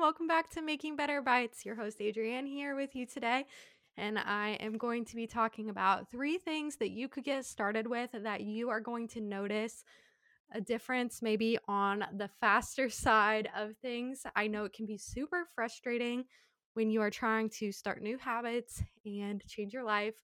welcome 0.00 0.28
back 0.28 0.48
to 0.48 0.62
Making 0.62 0.94
Better 0.94 1.20
Bites. 1.20 1.66
Your 1.66 1.74
host, 1.74 2.00
Adrienne, 2.00 2.46
here 2.46 2.76
with 2.76 2.94
you 2.94 3.04
today. 3.04 3.46
And 3.96 4.16
I 4.16 4.50
am 4.60 4.78
going 4.78 5.04
to 5.06 5.16
be 5.16 5.26
talking 5.26 5.70
about 5.70 6.08
three 6.08 6.38
things 6.38 6.76
that 6.76 6.90
you 6.90 7.08
could 7.08 7.24
get 7.24 7.44
started 7.44 7.88
with 7.88 8.10
that 8.12 8.42
you 8.42 8.70
are 8.70 8.78
going 8.78 9.08
to 9.08 9.20
notice 9.20 9.82
a 10.54 10.60
difference 10.60 11.20
maybe 11.20 11.58
on 11.66 12.04
the 12.16 12.28
faster 12.40 12.88
side 12.90 13.48
of 13.56 13.76
things. 13.78 14.22
I 14.36 14.46
know 14.46 14.64
it 14.64 14.72
can 14.72 14.86
be 14.86 14.98
super 14.98 15.48
frustrating 15.52 16.26
when 16.74 16.90
you 16.90 17.02
are 17.02 17.10
trying 17.10 17.50
to 17.58 17.72
start 17.72 18.00
new 18.00 18.18
habits 18.18 18.80
and 19.04 19.44
change 19.48 19.72
your 19.72 19.84
life. 19.84 20.14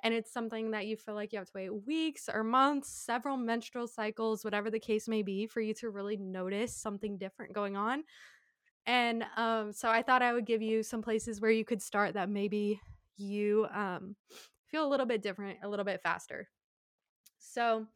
And 0.00 0.12
it's 0.14 0.32
something 0.32 0.72
that 0.72 0.86
you 0.86 0.96
feel 0.96 1.14
like 1.14 1.32
you 1.32 1.38
have 1.38 1.46
to 1.46 1.52
wait 1.54 1.86
weeks 1.86 2.28
or 2.32 2.42
months, 2.42 2.90
several 2.90 3.36
menstrual 3.36 3.86
cycles, 3.86 4.44
whatever 4.44 4.68
the 4.68 4.80
case 4.80 5.06
may 5.06 5.22
be, 5.22 5.46
for 5.46 5.60
you 5.60 5.74
to 5.74 5.90
really 5.90 6.16
notice 6.16 6.74
something 6.74 7.16
different 7.16 7.52
going 7.54 7.76
on. 7.76 8.02
And 8.86 9.24
um, 9.36 9.72
so 9.72 9.88
I 9.88 10.02
thought 10.02 10.22
I 10.22 10.32
would 10.32 10.46
give 10.46 10.62
you 10.62 10.82
some 10.82 11.02
places 11.02 11.40
where 11.40 11.50
you 11.50 11.64
could 11.64 11.82
start 11.82 12.14
that 12.14 12.28
maybe 12.28 12.80
you 13.16 13.66
um, 13.72 14.14
feel 14.66 14.86
a 14.86 14.88
little 14.88 15.06
bit 15.06 15.22
different, 15.22 15.58
a 15.62 15.68
little 15.68 15.84
bit 15.84 16.02
faster. 16.02 16.48
So, 17.38 17.86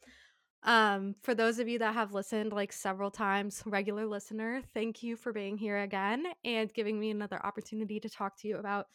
um, 0.63 1.15
for 1.23 1.35
those 1.35 1.59
of 1.59 1.69
you 1.69 1.79
that 1.79 1.95
have 1.95 2.13
listened 2.13 2.53
like 2.53 2.73
several 2.73 3.11
times, 3.11 3.63
regular 3.65 4.07
listener, 4.07 4.61
thank 4.75 5.03
you 5.03 5.17
for 5.17 5.33
being 5.33 5.57
here 5.57 5.79
again 5.79 6.27
and 6.45 6.73
giving 6.75 7.01
me 7.01 7.11
another 7.11 7.45
opportunity 7.45 7.99
to 8.01 8.11
talk 8.11 8.37
to 8.39 8.49
you 8.49 8.59
about 8.59 8.87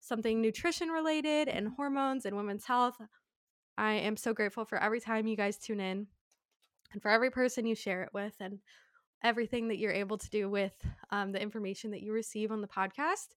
something 0.00 0.42
nutrition 0.42 0.90
related 0.90 1.48
and 1.48 1.68
hormones 1.68 2.26
and 2.26 2.36
women's 2.36 2.66
health. 2.66 3.00
I 3.78 3.94
am 3.94 4.16
so 4.16 4.34
grateful 4.34 4.66
for 4.66 4.82
every 4.82 5.00
time 5.00 5.26
you 5.26 5.36
guys 5.36 5.56
tune 5.56 5.80
in 5.80 6.06
and 6.92 7.00
for 7.00 7.10
every 7.10 7.30
person 7.30 7.66
you 7.66 7.74
share 7.74 8.02
it 8.02 8.10
with 8.12 8.34
and 8.40 8.58
everything 9.24 9.68
that 9.68 9.78
you're 9.78 9.90
able 9.90 10.18
to 10.18 10.30
do 10.30 10.48
with 10.48 10.74
um, 11.10 11.32
the 11.32 11.42
information 11.42 11.90
that 11.90 12.02
you 12.02 12.12
receive 12.12 12.52
on 12.52 12.60
the 12.60 12.68
podcast. 12.68 13.34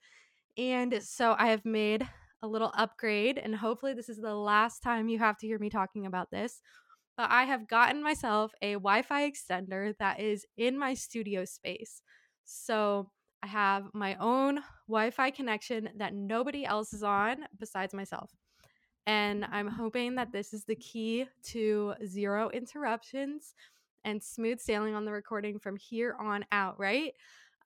And 0.57 1.01
so 1.01 1.35
I 1.39 1.47
have 1.47 1.65
made 1.65 2.07
a 2.43 2.47
little 2.47 2.71
upgrade, 2.75 3.39
and 3.39 3.55
hopefully, 3.55 3.93
this 3.93 4.09
is 4.09 4.17
the 4.17 4.35
last 4.35 4.83
time 4.83 5.09
you 5.09 5.17
have 5.17 5.37
to 5.39 5.47
hear 5.47 5.57
me 5.57 5.69
talking 5.69 6.05
about 6.05 6.29
this. 6.29 6.61
But 7.15 7.31
I 7.31 7.45
have 7.45 7.67
gotten 7.67 8.03
myself 8.03 8.53
a 8.61 8.73
Wi 8.73 9.01
Fi 9.01 9.31
extender 9.31 9.97
that 9.97 10.19
is 10.19 10.45
in 10.57 10.77
my 10.77 10.93
studio 10.93 11.45
space. 11.45 12.01
So 12.45 13.09
I 13.41 13.47
have 13.47 13.85
my 13.93 14.15
own 14.19 14.59
Wi 14.87 15.09
Fi 15.09 15.31
connection 15.31 15.89
that 15.97 16.13
nobody 16.13 16.63
else 16.65 16.93
is 16.93 17.01
on 17.01 17.37
besides 17.59 17.93
myself. 17.93 18.31
And 19.07 19.45
I'm 19.45 19.67
hoping 19.67 20.15
that 20.15 20.31
this 20.31 20.53
is 20.53 20.65
the 20.65 20.75
key 20.75 21.25
to 21.45 21.93
zero 22.05 22.49
interruptions 22.49 23.55
and 24.07 24.23
smooth 24.23 24.59
sailing 24.61 24.95
on 24.95 25.03
the 25.03 25.11
recording 25.11 25.59
from 25.59 25.75
here 25.75 26.15
on 26.17 26.45
out, 26.51 26.79
right? 26.79 27.13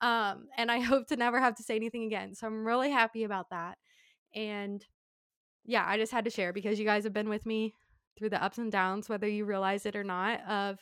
Um, 0.00 0.48
and 0.58 0.70
I 0.70 0.80
hope 0.80 1.06
to 1.06 1.16
never 1.16 1.38
have 1.40 1.54
to 1.56 1.62
say 1.62 1.76
anything 1.76 2.02
again. 2.04 2.34
So 2.34 2.46
I'm 2.48 2.66
really 2.66 2.90
happy 2.90 3.22
about 3.22 3.50
that. 3.50 3.78
And 4.34 4.84
yeah, 5.64 5.84
I 5.86 5.96
just 5.96 6.10
had 6.10 6.24
to 6.24 6.30
share 6.30 6.52
because 6.52 6.80
you 6.80 6.84
guys 6.84 7.04
have 7.04 7.12
been 7.12 7.28
with 7.28 7.46
me 7.46 7.74
through 8.18 8.30
the 8.30 8.42
ups 8.42 8.58
and 8.58 8.72
downs, 8.72 9.08
whether 9.08 9.28
you 9.28 9.44
realize 9.44 9.86
it 9.86 9.94
or 9.94 10.02
not, 10.04 10.44
of 10.48 10.80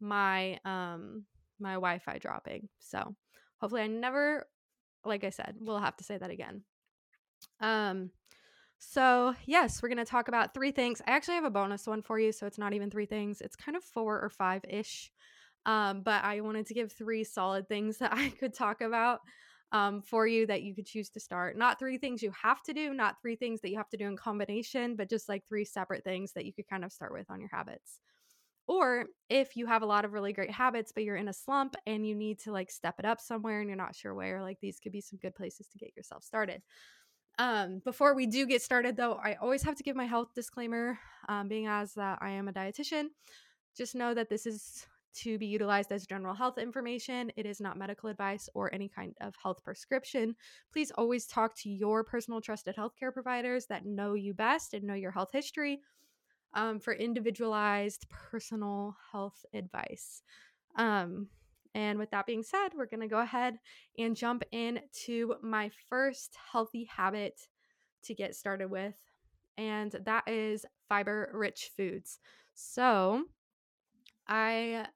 my 0.00 0.58
um 0.64 1.24
my 1.58 1.74
Wi-Fi 1.74 2.18
dropping. 2.18 2.68
So 2.78 3.16
hopefully 3.58 3.82
I 3.82 3.88
never, 3.88 4.46
like 5.04 5.24
I 5.24 5.30
said, 5.30 5.56
we'll 5.58 5.78
have 5.78 5.96
to 5.96 6.04
say 6.04 6.16
that 6.16 6.30
again. 6.30 6.62
Um 7.60 8.10
so, 8.82 9.34
yes, 9.44 9.82
we're 9.82 9.90
going 9.90 9.98
to 9.98 10.04
talk 10.06 10.28
about 10.28 10.54
three 10.54 10.70
things. 10.70 11.02
I 11.06 11.10
actually 11.10 11.34
have 11.34 11.44
a 11.44 11.50
bonus 11.50 11.86
one 11.86 12.00
for 12.00 12.18
you, 12.18 12.32
so 12.32 12.46
it's 12.46 12.58
not 12.58 12.72
even 12.72 12.90
three 12.90 13.04
things. 13.04 13.42
It's 13.42 13.54
kind 13.54 13.76
of 13.76 13.84
four 13.84 14.18
or 14.18 14.30
five 14.30 14.62
ish. 14.68 15.12
Um, 15.66 16.00
but 16.02 16.24
I 16.24 16.40
wanted 16.40 16.66
to 16.66 16.74
give 16.74 16.90
three 16.90 17.22
solid 17.22 17.68
things 17.68 17.98
that 17.98 18.12
I 18.14 18.30
could 18.30 18.54
talk 18.54 18.80
about 18.80 19.20
um, 19.72 20.00
for 20.00 20.26
you 20.26 20.46
that 20.46 20.62
you 20.62 20.74
could 20.74 20.86
choose 20.86 21.10
to 21.10 21.20
start. 21.20 21.58
Not 21.58 21.78
three 21.78 21.98
things 21.98 22.22
you 22.22 22.32
have 22.42 22.62
to 22.62 22.72
do, 22.72 22.94
not 22.94 23.16
three 23.20 23.36
things 23.36 23.60
that 23.60 23.70
you 23.70 23.76
have 23.76 23.90
to 23.90 23.98
do 23.98 24.06
in 24.06 24.16
combination, 24.16 24.96
but 24.96 25.10
just 25.10 25.28
like 25.28 25.46
three 25.46 25.66
separate 25.66 26.02
things 26.02 26.32
that 26.32 26.46
you 26.46 26.52
could 26.54 26.66
kind 26.66 26.84
of 26.84 26.90
start 26.90 27.12
with 27.12 27.30
on 27.30 27.38
your 27.38 27.50
habits. 27.52 28.00
Or 28.66 29.06
if 29.28 29.56
you 29.56 29.66
have 29.66 29.82
a 29.82 29.86
lot 29.86 30.04
of 30.04 30.12
really 30.12 30.32
great 30.32 30.50
habits, 30.50 30.92
but 30.92 31.04
you're 31.04 31.16
in 31.16 31.28
a 31.28 31.32
slump 31.32 31.74
and 31.86 32.06
you 32.06 32.14
need 32.14 32.38
to 32.40 32.52
like 32.52 32.70
step 32.70 32.94
it 32.98 33.04
up 33.04 33.20
somewhere 33.20 33.60
and 33.60 33.68
you're 33.68 33.76
not 33.76 33.96
sure 33.96 34.14
where, 34.14 34.42
like 34.42 34.58
these 34.60 34.78
could 34.78 34.92
be 34.92 35.00
some 35.00 35.18
good 35.20 35.34
places 35.34 35.66
to 35.68 35.78
get 35.78 35.96
yourself 35.96 36.22
started. 36.22 36.62
Um, 37.40 37.80
before 37.86 38.14
we 38.14 38.26
do 38.26 38.44
get 38.44 38.60
started, 38.60 38.98
though, 38.98 39.14
I 39.14 39.38
always 39.40 39.62
have 39.62 39.74
to 39.76 39.82
give 39.82 39.96
my 39.96 40.04
health 40.04 40.34
disclaimer, 40.34 40.98
um, 41.26 41.48
being 41.48 41.66
as 41.66 41.94
that 41.94 42.18
I 42.20 42.32
am 42.32 42.48
a 42.48 42.52
dietitian. 42.52 43.06
Just 43.74 43.94
know 43.94 44.12
that 44.12 44.28
this 44.28 44.44
is 44.44 44.86
to 45.22 45.38
be 45.38 45.46
utilized 45.46 45.90
as 45.90 46.06
general 46.06 46.34
health 46.34 46.58
information. 46.58 47.32
It 47.36 47.46
is 47.46 47.58
not 47.58 47.78
medical 47.78 48.10
advice 48.10 48.50
or 48.52 48.72
any 48.74 48.90
kind 48.90 49.14
of 49.22 49.34
health 49.42 49.64
prescription. 49.64 50.36
Please 50.70 50.90
always 50.98 51.26
talk 51.26 51.56
to 51.60 51.70
your 51.70 52.04
personal 52.04 52.42
trusted 52.42 52.76
healthcare 52.76 53.10
providers 53.10 53.64
that 53.70 53.86
know 53.86 54.12
you 54.12 54.34
best 54.34 54.74
and 54.74 54.84
know 54.84 54.92
your 54.92 55.10
health 55.10 55.30
history 55.32 55.80
um, 56.52 56.78
for 56.78 56.92
individualized 56.92 58.04
personal 58.10 58.98
health 59.12 59.46
advice. 59.54 60.20
Um, 60.76 61.28
and 61.74 61.98
with 61.98 62.10
that 62.10 62.26
being 62.26 62.42
said, 62.42 62.70
we're 62.76 62.86
going 62.86 63.00
to 63.00 63.08
go 63.08 63.20
ahead 63.20 63.58
and 63.98 64.16
jump 64.16 64.42
into 64.52 65.34
my 65.42 65.70
first 65.88 66.36
healthy 66.52 66.84
habit 66.84 67.40
to 68.04 68.14
get 68.14 68.34
started 68.34 68.70
with, 68.70 68.96
and 69.56 69.94
that 70.04 70.28
is 70.28 70.64
fiber 70.88 71.30
rich 71.32 71.70
foods. 71.76 72.18
So, 72.54 73.24
I 74.26 74.86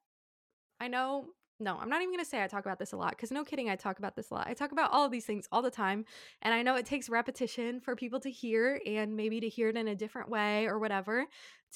I 0.80 0.88
know 0.88 1.28
no, 1.60 1.78
I'm 1.78 1.88
not 1.88 2.02
even 2.02 2.12
going 2.12 2.24
to 2.24 2.28
say 2.28 2.42
I 2.42 2.48
talk 2.48 2.66
about 2.66 2.78
this 2.78 2.92
a 2.92 2.96
lot 2.96 3.10
because 3.10 3.30
no 3.30 3.44
kidding, 3.44 3.70
I 3.70 3.76
talk 3.76 3.98
about 3.98 4.16
this 4.16 4.30
a 4.30 4.34
lot. 4.34 4.48
I 4.48 4.54
talk 4.54 4.72
about 4.72 4.90
all 4.90 5.04
of 5.04 5.12
these 5.12 5.24
things 5.24 5.46
all 5.52 5.62
the 5.62 5.70
time. 5.70 6.04
And 6.42 6.52
I 6.52 6.62
know 6.62 6.74
it 6.74 6.84
takes 6.84 7.08
repetition 7.08 7.80
for 7.80 7.94
people 7.94 8.18
to 8.20 8.30
hear 8.30 8.80
and 8.84 9.16
maybe 9.16 9.40
to 9.40 9.48
hear 9.48 9.68
it 9.68 9.76
in 9.76 9.86
a 9.86 9.94
different 9.94 10.28
way 10.28 10.66
or 10.66 10.80
whatever 10.80 11.26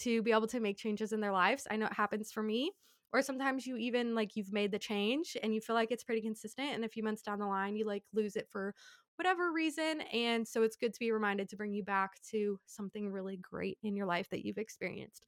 to 0.00 0.22
be 0.22 0.32
able 0.32 0.48
to 0.48 0.60
make 0.60 0.76
changes 0.78 1.12
in 1.12 1.20
their 1.20 1.32
lives. 1.32 1.66
I 1.70 1.76
know 1.76 1.86
it 1.86 1.92
happens 1.92 2.32
for 2.32 2.42
me. 2.42 2.72
Or 3.12 3.22
sometimes 3.22 3.66
you 3.66 3.76
even 3.76 4.14
like 4.14 4.36
you've 4.36 4.52
made 4.52 4.70
the 4.70 4.78
change 4.78 5.36
and 5.42 5.54
you 5.54 5.60
feel 5.60 5.74
like 5.74 5.90
it's 5.90 6.04
pretty 6.04 6.20
consistent. 6.20 6.74
And 6.74 6.84
a 6.84 6.88
few 6.88 7.02
months 7.02 7.22
down 7.22 7.38
the 7.38 7.46
line, 7.46 7.76
you 7.76 7.86
like 7.86 8.04
lose 8.12 8.36
it 8.36 8.48
for 8.50 8.74
whatever 9.16 9.52
reason. 9.52 10.02
And 10.12 10.46
so 10.46 10.62
it's 10.62 10.76
good 10.76 10.92
to 10.92 11.00
be 11.00 11.10
reminded 11.10 11.48
to 11.48 11.56
bring 11.56 11.72
you 11.72 11.82
back 11.82 12.20
to 12.30 12.60
something 12.66 13.10
really 13.10 13.36
great 13.36 13.78
in 13.82 13.96
your 13.96 14.06
life 14.06 14.28
that 14.30 14.44
you've 14.44 14.58
experienced. 14.58 15.26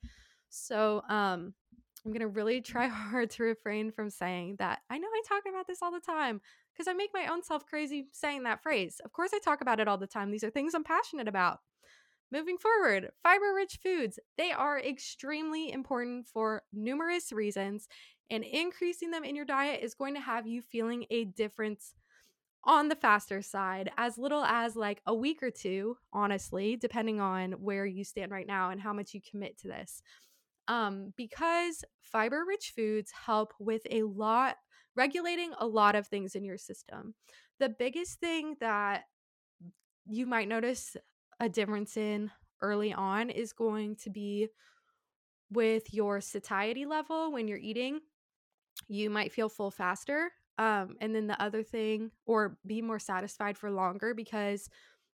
So, 0.49 1.03
um, 1.09 1.55
I'm 2.05 2.13
going 2.13 2.21
to 2.21 2.29
really 2.29 2.61
try 2.61 2.87
hard 2.89 3.31
to 3.31 3.43
refrain 3.43 3.93
from 3.93 4.11
saying 4.11 4.57
that. 4.59 4.81
I 4.89 4.99
know 4.99 5.09
I 5.09 5.23
talk 5.29 5.43
about 5.49 5.67
this 5.67 5.81
all 5.83 5.93
the 5.93 6.01
time 6.01 6.41
because 6.73 6.89
I 6.89 6.93
make 6.93 7.11
my 7.13 7.27
own 7.27 7.43
self 7.43 7.67
crazy 7.67 8.09
saying 8.13 8.45
that 8.45 8.63
phrase. 8.63 9.01
Of 9.05 9.13
course, 9.13 9.31
I 9.35 9.39
talk 9.39 9.61
about 9.61 9.81
it 9.81 9.89
all 9.89 9.99
the 9.99 10.07
time. 10.07 10.31
These 10.31 10.45
are 10.45 10.51
things 10.51 10.75
I'm 10.75 10.85
passionate 10.85 11.29
about. 11.29 11.59
Moving 12.33 12.59
forward, 12.59 13.11
fiber 13.23 13.53
rich 13.55 13.79
foods, 13.83 14.19
they 14.39 14.53
are 14.53 14.79
extremely 14.79 15.73
important 15.73 16.29
for 16.29 16.63
numerous 16.73 17.33
reasons, 17.33 17.89
and 18.31 18.45
increasing 18.45 19.11
them 19.11 19.25
in 19.25 19.35
your 19.35 19.45
diet 19.45 19.81
is 19.83 19.95
going 19.95 20.15
to 20.15 20.21
have 20.21 20.47
you 20.47 20.63
feeling 20.63 21.07
a 21.11 21.25
difference 21.25 21.95
on 22.65 22.89
the 22.89 22.95
faster 22.97 23.43
side, 23.43 23.91
as 23.97 24.19
little 24.19 24.45
as 24.45 24.77
like 24.77 25.03
a 25.07 25.15
week 25.15 25.43
or 25.43 25.51
two, 25.51 25.97
honestly, 26.13 26.77
depending 26.77 27.21
on 27.21 27.53
where 27.53 27.87
you 27.87 28.05
stand 28.05 28.31
right 28.31 28.47
now 28.47 28.71
and 28.71 28.81
how 28.81 28.93
much 28.93 29.15
you 29.15 29.21
commit 29.21 29.59
to 29.59 29.69
this 29.69 30.03
um, 30.69 31.13
because 31.17 31.85
fiber 32.03 32.45
rich 32.47 32.73
foods 32.77 33.11
help 33.11 33.53
with 33.59 33.83
a 33.91 34.05
lot, 34.05 34.57
regulating 34.95 35.53
a 35.59 35.67
lot 35.67 35.97
of 35.97 36.07
things 36.07 36.35
in 36.35 36.45
your 36.45 36.59
system. 36.59 37.15
The 37.59 37.69
biggest 37.69 38.21
thing 38.21 38.57
that 38.61 39.05
you 40.09 40.27
might 40.27 40.49
notice 40.49 40.97
a 41.41 41.49
difference 41.49 41.97
in 41.97 42.31
early 42.63 42.93
on 42.93 43.31
is 43.31 43.53
going 43.53 43.97
to 43.97 44.11
be 44.11 44.49
with 45.51 45.93
your 45.93 46.21
satiety 46.21 46.87
level 46.87 47.33
when 47.33 47.49
you're 47.49 47.59
eating. 47.59 48.01
You 48.89 49.11
might 49.11 49.33
feel 49.33 49.49
full 49.49 49.71
faster. 49.71 50.31
Um, 50.59 50.97
and 51.01 51.15
then 51.15 51.27
the 51.27 51.41
other 51.43 51.63
thing, 51.63 52.11
or 52.27 52.59
be 52.67 52.83
more 52.83 52.99
satisfied 52.99 53.57
for 53.57 53.71
longer 53.71 54.15
because 54.15 54.69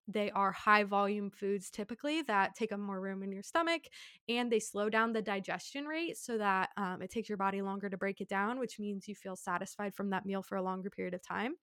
they 0.08 0.31
are 0.32 0.52
high 0.52 0.84
volume 0.84 1.31
foods 1.31 1.70
typically 1.70 2.23
that 2.23 2.55
take 2.55 2.72
up 2.72 2.79
more 2.79 3.00
room 3.00 3.22
in 3.22 3.32
your 3.32 3.43
stomach 3.43 3.82
and 4.29 4.50
they 4.50 4.61
slow 4.61 4.88
down 4.88 5.12
the 5.12 5.22
digestion 5.22 5.84
rate 5.84 6.17
so 6.17 6.38
that 6.38 6.70
um, 6.76 7.02
it 7.02 7.11
takes 7.11 7.29
your 7.29 7.38
body 7.38 7.61
longer 7.61 7.88
to 7.88 7.96
break 7.96 8.20
it 8.20 8.29
down, 8.29 8.58
which 8.58 8.79
means 8.79 9.08
you 9.08 9.14
feel 9.14 9.34
satisfied 9.37 9.94
from 9.94 10.11
that 10.11 10.25
meal 10.25 10.43
for 10.43 10.56
a 10.56 10.62
longer 10.62 10.90
period 10.90 11.14
of 11.14 11.22
time. 11.22 11.55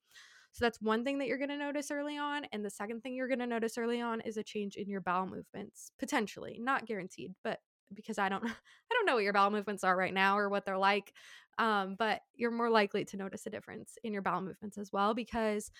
So 0.54 0.64
that's 0.64 0.82
one 0.82 1.04
thing 1.04 1.18
that 1.18 1.28
you're 1.28 1.40
going 1.40 1.50
to 1.50 1.58
notice 1.58 1.92
early 1.92 2.18
on. 2.18 2.46
And 2.54 2.64
the 2.64 2.70
second 2.70 3.02
thing 3.02 3.16
you're 3.16 3.28
going 3.28 3.40
to 3.40 3.48
notice 3.48 3.78
early 3.78 4.02
on 4.02 4.22
is 4.22 4.38
a 4.38 4.44
change 4.44 4.76
in 4.76 4.88
your 4.88 5.02
bowel 5.02 5.26
movements, 5.26 5.92
potentially, 6.00 6.60
not 6.62 6.86
guaranteed, 6.86 7.34
but 7.44 7.60
because 7.94 8.18
I 8.18 8.30
don't 8.30 8.44
I 8.46 8.94
don't 8.94 9.06
know 9.06 9.16
what 9.16 9.24
your 9.24 9.34
bowel 9.34 9.52
movements 9.52 9.84
are 9.84 9.98
right 9.98 10.14
now 10.14 10.38
or 10.38 10.50
what 10.50 10.66
they're 10.66 10.78
like. 10.78 11.14
Um, 11.60 11.96
but 12.00 12.22
you're 12.36 12.52
more 12.52 12.70
likely 12.70 13.04
to 13.06 13.18
notice 13.18 13.46
a 13.46 13.50
difference 13.50 13.98
in 14.04 14.14
your 14.14 14.22
bowel 14.22 14.42
movements 14.42 14.78
as 14.78 14.92
well 14.92 15.14
because 15.14 15.72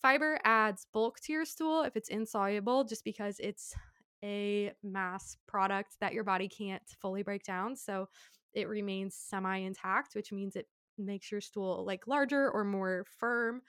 Fiber 0.00 0.40
adds 0.44 0.86
bulk 0.92 1.20
to 1.20 1.32
your 1.32 1.44
stool 1.44 1.82
if 1.82 1.94
it's 1.96 2.08
insoluble, 2.08 2.84
just 2.84 3.04
because 3.04 3.38
it's 3.38 3.74
a 4.24 4.72
mass 4.82 5.36
product 5.46 5.96
that 6.00 6.14
your 6.14 6.24
body 6.24 6.48
can't 6.48 6.82
fully 7.00 7.22
break 7.22 7.42
down. 7.44 7.76
So 7.76 8.08
it 8.54 8.68
remains 8.68 9.14
semi 9.14 9.58
intact, 9.58 10.14
which 10.14 10.32
means 10.32 10.56
it 10.56 10.66
makes 10.98 11.30
your 11.30 11.40
stool 11.40 11.84
like 11.86 12.06
larger 12.06 12.50
or 12.50 12.64
more 12.64 13.04
firm. 13.18 13.62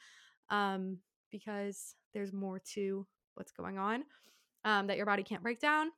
Um, 0.52 0.98
because 1.32 1.96
there's 2.14 2.32
more 2.32 2.60
to 2.60 3.08
what's 3.34 3.52
going 3.52 3.80
on 3.80 4.04
um, 4.66 4.88
that 4.88 4.98
your 4.98 5.06
body 5.08 5.24
can't 5.24 5.42
break 5.42 5.60
down. 5.60 5.90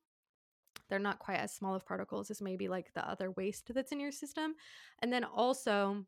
They're 0.89 0.99
not 0.99 1.19
quite 1.19 1.39
as 1.39 1.53
small 1.53 1.75
of 1.75 1.85
particles 1.85 2.31
as 2.31 2.41
maybe 2.41 2.67
like 2.67 2.93
the 2.93 3.07
other 3.07 3.31
waste 3.31 3.73
that's 3.73 3.91
in 3.91 3.99
your 3.99 4.11
system. 4.11 4.55
And 5.01 5.11
then 5.11 5.23
also, 5.23 6.05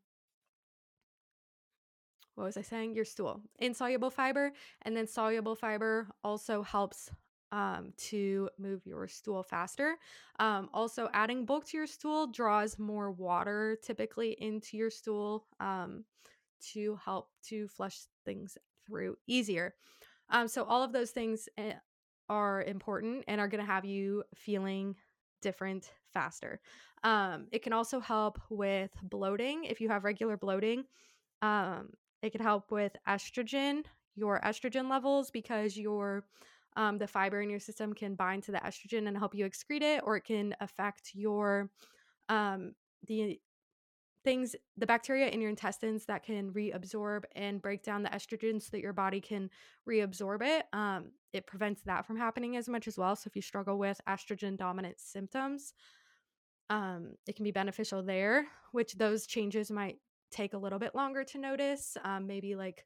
what 2.34 2.44
was 2.44 2.56
I 2.56 2.62
saying? 2.62 2.94
Your 2.94 3.04
stool, 3.04 3.40
insoluble 3.58 4.10
fiber. 4.10 4.52
And 4.82 4.96
then 4.96 5.06
soluble 5.06 5.56
fiber 5.56 6.08
also 6.22 6.62
helps 6.62 7.10
um, 7.52 7.92
to 7.96 8.50
move 8.58 8.82
your 8.84 9.08
stool 9.08 9.42
faster. 9.42 9.96
Um, 10.38 10.68
also, 10.74 11.08
adding 11.12 11.44
bulk 11.44 11.66
to 11.68 11.76
your 11.76 11.86
stool 11.86 12.26
draws 12.26 12.78
more 12.78 13.10
water 13.10 13.78
typically 13.82 14.36
into 14.40 14.76
your 14.76 14.90
stool 14.90 15.46
um, 15.60 16.04
to 16.72 16.98
help 17.04 17.28
to 17.48 17.68
flush 17.68 18.00
things 18.24 18.56
through 18.86 19.16
easier. 19.26 19.74
Um, 20.30 20.48
so, 20.48 20.64
all 20.64 20.82
of 20.82 20.92
those 20.92 21.10
things 21.10 21.48
eh, 21.58 21.74
are 22.28 22.62
important 22.64 23.24
and 23.28 23.40
are 23.40 23.48
going 23.48 23.64
to 23.64 23.70
have 23.70 23.84
you 23.84 24.24
feeling 24.34 24.96
different 25.42 25.92
faster. 26.12 26.60
Um, 27.04 27.46
it 27.52 27.62
can 27.62 27.72
also 27.72 28.00
help 28.00 28.40
with 28.50 28.90
bloating 29.02 29.64
if 29.64 29.80
you 29.80 29.88
have 29.88 30.04
regular 30.04 30.36
bloating. 30.36 30.84
Um, 31.42 31.90
it 32.22 32.30
can 32.30 32.40
help 32.40 32.72
with 32.72 32.96
estrogen, 33.08 33.84
your 34.14 34.40
estrogen 34.40 34.90
levels, 34.90 35.30
because 35.30 35.76
your 35.76 36.24
um, 36.76 36.98
the 36.98 37.06
fiber 37.06 37.40
in 37.40 37.48
your 37.48 37.60
system 37.60 37.94
can 37.94 38.14
bind 38.14 38.42
to 38.44 38.52
the 38.52 38.58
estrogen 38.58 39.08
and 39.08 39.16
help 39.16 39.34
you 39.34 39.48
excrete 39.48 39.82
it, 39.82 40.02
or 40.04 40.16
it 40.16 40.24
can 40.24 40.54
affect 40.60 41.12
your 41.14 41.70
um, 42.28 42.72
the 43.06 43.38
things, 44.26 44.56
the 44.76 44.86
bacteria 44.86 45.28
in 45.28 45.40
your 45.40 45.50
intestines 45.50 46.04
that 46.06 46.24
can 46.24 46.50
reabsorb 46.50 47.22
and 47.36 47.62
break 47.62 47.84
down 47.84 48.02
the 48.02 48.08
estrogen 48.08 48.60
so 48.60 48.70
that 48.72 48.80
your 48.80 48.92
body 48.92 49.20
can 49.20 49.48
reabsorb 49.88 50.42
it. 50.42 50.66
Um, 50.72 51.12
it 51.32 51.46
prevents 51.46 51.82
that 51.82 52.04
from 52.04 52.16
happening 52.16 52.56
as 52.56 52.68
much 52.68 52.88
as 52.88 52.98
well. 52.98 53.14
So 53.14 53.28
if 53.28 53.36
you 53.36 53.42
struggle 53.42 53.78
with 53.78 54.00
estrogen 54.08 54.58
dominant 54.58 54.96
symptoms, 54.98 55.74
um, 56.70 57.12
it 57.28 57.36
can 57.36 57.44
be 57.44 57.52
beneficial 57.52 58.02
there, 58.02 58.46
which 58.72 58.94
those 58.94 59.28
changes 59.28 59.70
might 59.70 59.98
take 60.32 60.54
a 60.54 60.58
little 60.58 60.80
bit 60.80 60.96
longer 60.96 61.22
to 61.22 61.38
notice, 61.38 61.96
um, 62.02 62.26
maybe 62.26 62.56
like 62.56 62.84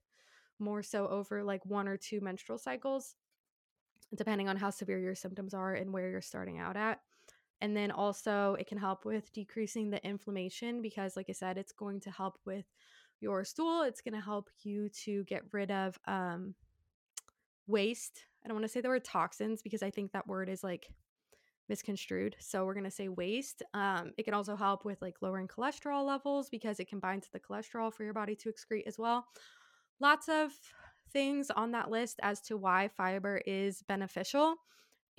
more 0.58 0.82
so 0.82 1.08
over 1.08 1.42
like 1.42 1.64
one 1.64 1.88
or 1.88 1.96
two 1.96 2.20
menstrual 2.20 2.58
cycles, 2.58 3.14
depending 4.14 4.50
on 4.50 4.58
how 4.58 4.68
severe 4.68 4.98
your 4.98 5.14
symptoms 5.14 5.54
are 5.54 5.72
and 5.72 5.90
where 5.90 6.10
you're 6.10 6.20
starting 6.20 6.58
out 6.58 6.76
at. 6.76 7.00
And 7.60 7.76
then 7.76 7.90
also, 7.90 8.56
it 8.58 8.66
can 8.66 8.78
help 8.78 9.04
with 9.04 9.32
decreasing 9.32 9.90
the 9.90 10.04
inflammation 10.06 10.80
because, 10.80 11.16
like 11.16 11.26
I 11.28 11.32
said, 11.32 11.58
it's 11.58 11.72
going 11.72 12.00
to 12.00 12.10
help 12.10 12.38
with 12.46 12.64
your 13.20 13.44
stool. 13.44 13.82
It's 13.82 14.00
going 14.00 14.14
to 14.14 14.20
help 14.20 14.48
you 14.62 14.88
to 15.04 15.24
get 15.24 15.42
rid 15.52 15.70
of 15.70 15.98
um, 16.06 16.54
waste. 17.66 18.24
I 18.42 18.48
don't 18.48 18.56
want 18.56 18.64
to 18.64 18.72
say 18.72 18.80
the 18.80 18.88
word 18.88 19.04
toxins 19.04 19.62
because 19.62 19.82
I 19.82 19.90
think 19.90 20.12
that 20.12 20.26
word 20.26 20.48
is 20.48 20.64
like 20.64 20.88
misconstrued. 21.68 22.36
So 22.40 22.64
we're 22.64 22.74
going 22.74 22.84
to 22.84 22.90
say 22.90 23.08
waste. 23.08 23.62
Um, 23.74 24.12
it 24.18 24.24
can 24.24 24.34
also 24.34 24.56
help 24.56 24.84
with 24.84 25.00
like 25.02 25.16
lowering 25.20 25.48
cholesterol 25.48 26.06
levels 26.06 26.48
because 26.48 26.80
it 26.80 26.90
to 26.90 27.32
the 27.32 27.40
cholesterol 27.40 27.92
for 27.92 28.04
your 28.04 28.14
body 28.14 28.34
to 28.36 28.50
excrete 28.50 28.86
as 28.86 28.98
well. 28.98 29.26
Lots 30.00 30.28
of 30.28 30.52
things 31.12 31.50
on 31.50 31.72
that 31.72 31.90
list 31.90 32.18
as 32.22 32.40
to 32.42 32.56
why 32.56 32.88
fiber 32.88 33.40
is 33.46 33.82
beneficial 33.82 34.56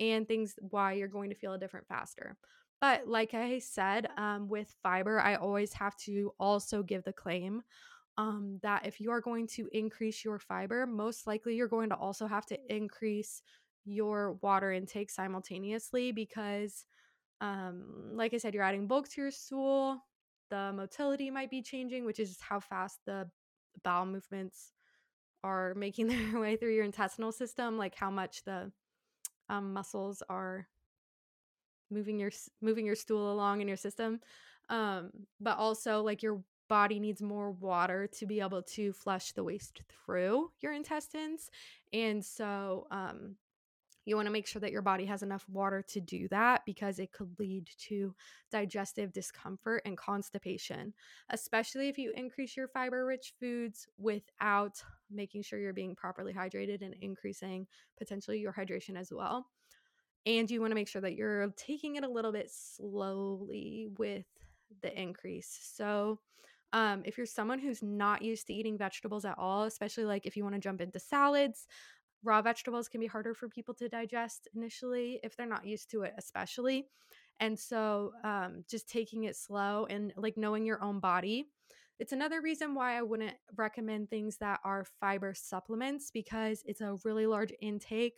and 0.00 0.26
things 0.26 0.54
why 0.70 0.92
you're 0.92 1.08
going 1.08 1.30
to 1.30 1.36
feel 1.36 1.52
a 1.52 1.58
different 1.58 1.86
faster. 1.86 2.36
But 2.80 3.06
like 3.06 3.32
I 3.34 3.60
said, 3.60 4.08
um, 4.16 4.48
with 4.48 4.74
fiber, 4.82 5.20
I 5.20 5.36
always 5.36 5.72
have 5.74 5.96
to 5.98 6.32
also 6.40 6.82
give 6.82 7.04
the 7.04 7.12
claim 7.12 7.62
um, 8.18 8.58
that 8.62 8.86
if 8.86 9.00
you 9.00 9.10
are 9.12 9.20
going 9.20 9.46
to 9.48 9.68
increase 9.72 10.24
your 10.24 10.38
fiber, 10.38 10.86
most 10.86 11.26
likely 11.26 11.54
you're 11.54 11.68
going 11.68 11.90
to 11.90 11.96
also 11.96 12.26
have 12.26 12.44
to 12.46 12.58
increase 12.68 13.42
your 13.84 14.34
water 14.42 14.72
intake 14.72 15.10
simultaneously 15.10 16.12
because, 16.12 16.84
um, 17.40 18.10
like 18.14 18.34
I 18.34 18.38
said, 18.38 18.54
you're 18.54 18.62
adding 18.62 18.86
bulk 18.86 19.08
to 19.10 19.20
your 19.20 19.30
stool. 19.30 19.98
The 20.50 20.72
motility 20.74 21.30
might 21.30 21.50
be 21.50 21.62
changing, 21.62 22.04
which 22.04 22.20
is 22.20 22.36
how 22.40 22.60
fast 22.60 22.98
the 23.06 23.28
bowel 23.82 24.06
movements 24.06 24.72
are 25.42 25.74
making 25.74 26.06
their 26.32 26.40
way 26.40 26.56
through 26.56 26.74
your 26.74 26.84
intestinal 26.84 27.32
system, 27.32 27.78
like 27.78 27.94
how 27.94 28.10
much 28.10 28.44
the 28.44 28.72
um, 29.48 29.72
muscles 29.72 30.22
are 30.28 30.66
moving 31.90 32.18
your 32.18 32.30
moving 32.60 32.86
your 32.86 32.96
stool 32.96 33.32
along 33.32 33.60
in 33.60 33.68
your 33.68 33.76
system 33.76 34.20
um, 34.68 35.10
but 35.40 35.58
also 35.58 36.02
like 36.02 36.22
your 36.22 36.42
body 36.68 36.98
needs 36.98 37.20
more 37.20 37.50
water 37.50 38.06
to 38.06 38.24
be 38.24 38.40
able 38.40 38.62
to 38.62 38.92
flush 38.92 39.32
the 39.32 39.44
waste 39.44 39.82
through 39.88 40.50
your 40.60 40.72
intestines 40.72 41.50
and 41.92 42.24
so 42.24 42.86
um, 42.90 43.36
you 44.04 44.16
want 44.16 44.26
to 44.26 44.32
make 44.32 44.46
sure 44.46 44.60
that 44.60 44.72
your 44.72 44.82
body 44.82 45.04
has 45.06 45.22
enough 45.22 45.44
water 45.48 45.84
to 45.88 46.00
do 46.00 46.28
that 46.28 46.62
because 46.66 46.98
it 46.98 47.12
could 47.12 47.30
lead 47.38 47.68
to 47.78 48.14
digestive 48.50 49.12
discomfort 49.12 49.82
and 49.84 49.96
constipation, 49.96 50.92
especially 51.30 51.88
if 51.88 51.98
you 51.98 52.12
increase 52.16 52.56
your 52.56 52.68
fiber 52.68 53.06
rich 53.06 53.34
foods 53.38 53.86
without 53.98 54.82
making 55.10 55.42
sure 55.42 55.58
you're 55.58 55.72
being 55.72 55.94
properly 55.94 56.32
hydrated 56.32 56.82
and 56.82 56.94
increasing 57.00 57.66
potentially 57.98 58.40
your 58.40 58.52
hydration 58.52 58.96
as 58.96 59.12
well. 59.12 59.46
And 60.26 60.50
you 60.50 60.60
want 60.60 60.70
to 60.70 60.76
make 60.76 60.88
sure 60.88 61.02
that 61.02 61.14
you're 61.14 61.48
taking 61.56 61.96
it 61.96 62.04
a 62.04 62.08
little 62.08 62.32
bit 62.32 62.50
slowly 62.50 63.88
with 63.98 64.26
the 64.82 65.00
increase. 65.00 65.58
So, 65.74 66.20
um, 66.72 67.02
if 67.04 67.18
you're 67.18 67.26
someone 67.26 67.58
who's 67.58 67.82
not 67.82 68.22
used 68.22 68.46
to 68.46 68.54
eating 68.54 68.78
vegetables 68.78 69.26
at 69.26 69.36
all, 69.36 69.64
especially 69.64 70.04
like 70.04 70.24
if 70.24 70.36
you 70.36 70.42
want 70.42 70.54
to 70.54 70.60
jump 70.60 70.80
into 70.80 70.98
salads, 70.98 71.66
raw 72.22 72.42
vegetables 72.42 72.88
can 72.88 73.00
be 73.00 73.06
harder 73.06 73.34
for 73.34 73.48
people 73.48 73.74
to 73.74 73.88
digest 73.88 74.48
initially 74.54 75.20
if 75.22 75.36
they're 75.36 75.46
not 75.46 75.66
used 75.66 75.90
to 75.90 76.02
it, 76.02 76.14
especially. 76.18 76.86
And 77.40 77.58
so, 77.58 78.12
um, 78.24 78.64
just 78.70 78.88
taking 78.88 79.24
it 79.24 79.36
slow 79.36 79.86
and 79.90 80.12
like 80.16 80.36
knowing 80.36 80.64
your 80.64 80.82
own 80.82 81.00
body. 81.00 81.46
It's 81.98 82.12
another 82.12 82.40
reason 82.40 82.74
why 82.74 82.96
I 82.96 83.02
wouldn't 83.02 83.34
recommend 83.56 84.10
things 84.10 84.36
that 84.38 84.60
are 84.64 84.86
fiber 85.00 85.34
supplements 85.34 86.10
because 86.10 86.62
it's 86.66 86.80
a 86.80 86.96
really 87.04 87.26
large 87.26 87.52
intake 87.60 88.14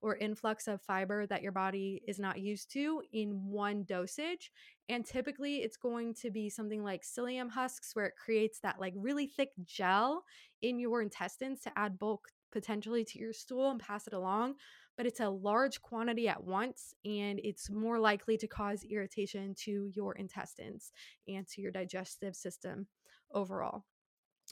or 0.00 0.16
influx 0.16 0.68
of 0.68 0.80
fiber 0.82 1.26
that 1.26 1.42
your 1.42 1.52
body 1.52 2.02
is 2.06 2.18
not 2.18 2.38
used 2.38 2.70
to 2.72 3.02
in 3.12 3.30
one 3.46 3.84
dosage. 3.84 4.52
And 4.88 5.04
typically 5.04 5.56
it's 5.56 5.76
going 5.76 6.14
to 6.22 6.30
be 6.30 6.48
something 6.48 6.84
like 6.84 7.02
psyllium 7.02 7.50
husks, 7.50 7.94
where 7.94 8.06
it 8.06 8.14
creates 8.22 8.60
that 8.60 8.80
like 8.80 8.94
really 8.96 9.26
thick 9.26 9.50
gel 9.64 10.24
in 10.62 10.78
your 10.78 11.02
intestines 11.02 11.60
to 11.62 11.72
add 11.76 11.98
bulk 11.98 12.28
potentially 12.56 13.04
to 13.04 13.18
your 13.18 13.34
stool 13.34 13.70
and 13.70 13.78
pass 13.78 14.06
it 14.06 14.14
along, 14.14 14.54
but 14.96 15.04
it's 15.04 15.20
a 15.20 15.28
large 15.28 15.82
quantity 15.82 16.26
at 16.26 16.42
once 16.42 16.94
and 17.04 17.38
it's 17.44 17.68
more 17.68 17.98
likely 17.98 18.38
to 18.38 18.46
cause 18.46 18.82
irritation 18.90 19.54
to 19.58 19.90
your 19.92 20.14
intestines 20.14 20.90
and 21.28 21.46
to 21.48 21.60
your 21.60 21.70
digestive 21.70 22.34
system 22.34 22.86
overall. 23.34 23.84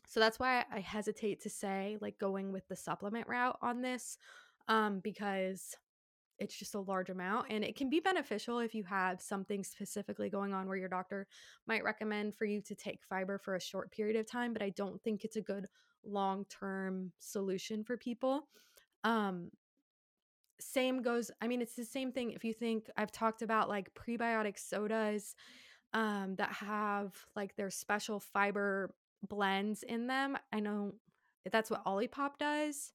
So 0.07 0.21
that's 0.21 0.39
why 0.39 0.67
I 0.71 0.81
hesitate 0.81 1.41
to 1.45 1.49
say 1.49 1.97
like 2.03 2.19
going 2.19 2.53
with 2.53 2.69
the 2.69 2.77
supplement 2.77 3.27
route 3.27 3.57
on 3.63 3.81
this 3.81 4.19
um, 4.69 5.01
because 5.03 5.75
it's 6.39 6.57
just 6.57 6.75
a 6.75 6.81
large 6.81 7.11
amount 7.11 7.47
and 7.51 7.63
it 7.65 7.77
can 7.77 7.89
be 7.89 8.01
beneficial 8.01 8.59
if 8.59 8.75
you 8.75 8.83
have 8.83 9.21
something 9.21 9.63
specifically 9.63 10.29
going 10.29 10.53
on 10.53 10.67
where 10.67 10.77
your 10.77 10.89
doctor 10.89 11.27
might 11.67 11.85
recommend 11.85 12.35
for 12.35 12.45
you 12.45 12.61
to 12.61 12.75
take 12.75 13.01
fiber 13.09 13.39
for 13.39 13.55
a 13.55 13.61
short 13.61 13.91
period 13.93 14.17
of 14.17 14.29
time 14.31 14.53
but 14.53 14.63
i 14.63 14.71
don't 14.71 15.01
think 15.03 15.25
it's 15.25 15.37
a 15.37 15.41
good 15.41 15.67
long 16.07 16.45
term 16.47 17.13
solution 17.19 17.85
for 17.85 17.97
people. 17.97 18.49
Um, 19.03 19.51
same 20.61 21.03
goes, 21.03 21.31
I 21.41 21.49
mean, 21.49 21.61
it's 21.61 21.75
the 21.75 21.85
same 21.85 22.13
thing 22.13 22.31
if 22.31 22.45
you 22.45 22.53
think 22.53 22.89
I've 22.97 23.13
talked 23.13 23.43
about 23.43 23.69
like 23.69 23.93
prebiotic 23.95 24.59
sodas 24.59 25.35
um, 25.93 26.37
that 26.37 26.53
have 26.53 27.15
like 27.35 27.57
their 27.57 27.71
special 27.71 28.21
fiber 28.21 28.95
blends 29.29 29.83
in 29.83 30.07
them. 30.07 30.39
I 30.53 30.61
know 30.61 30.95
that's 31.51 31.71
what 31.71 31.85
Olipop 31.85 32.39
does. 32.39 32.93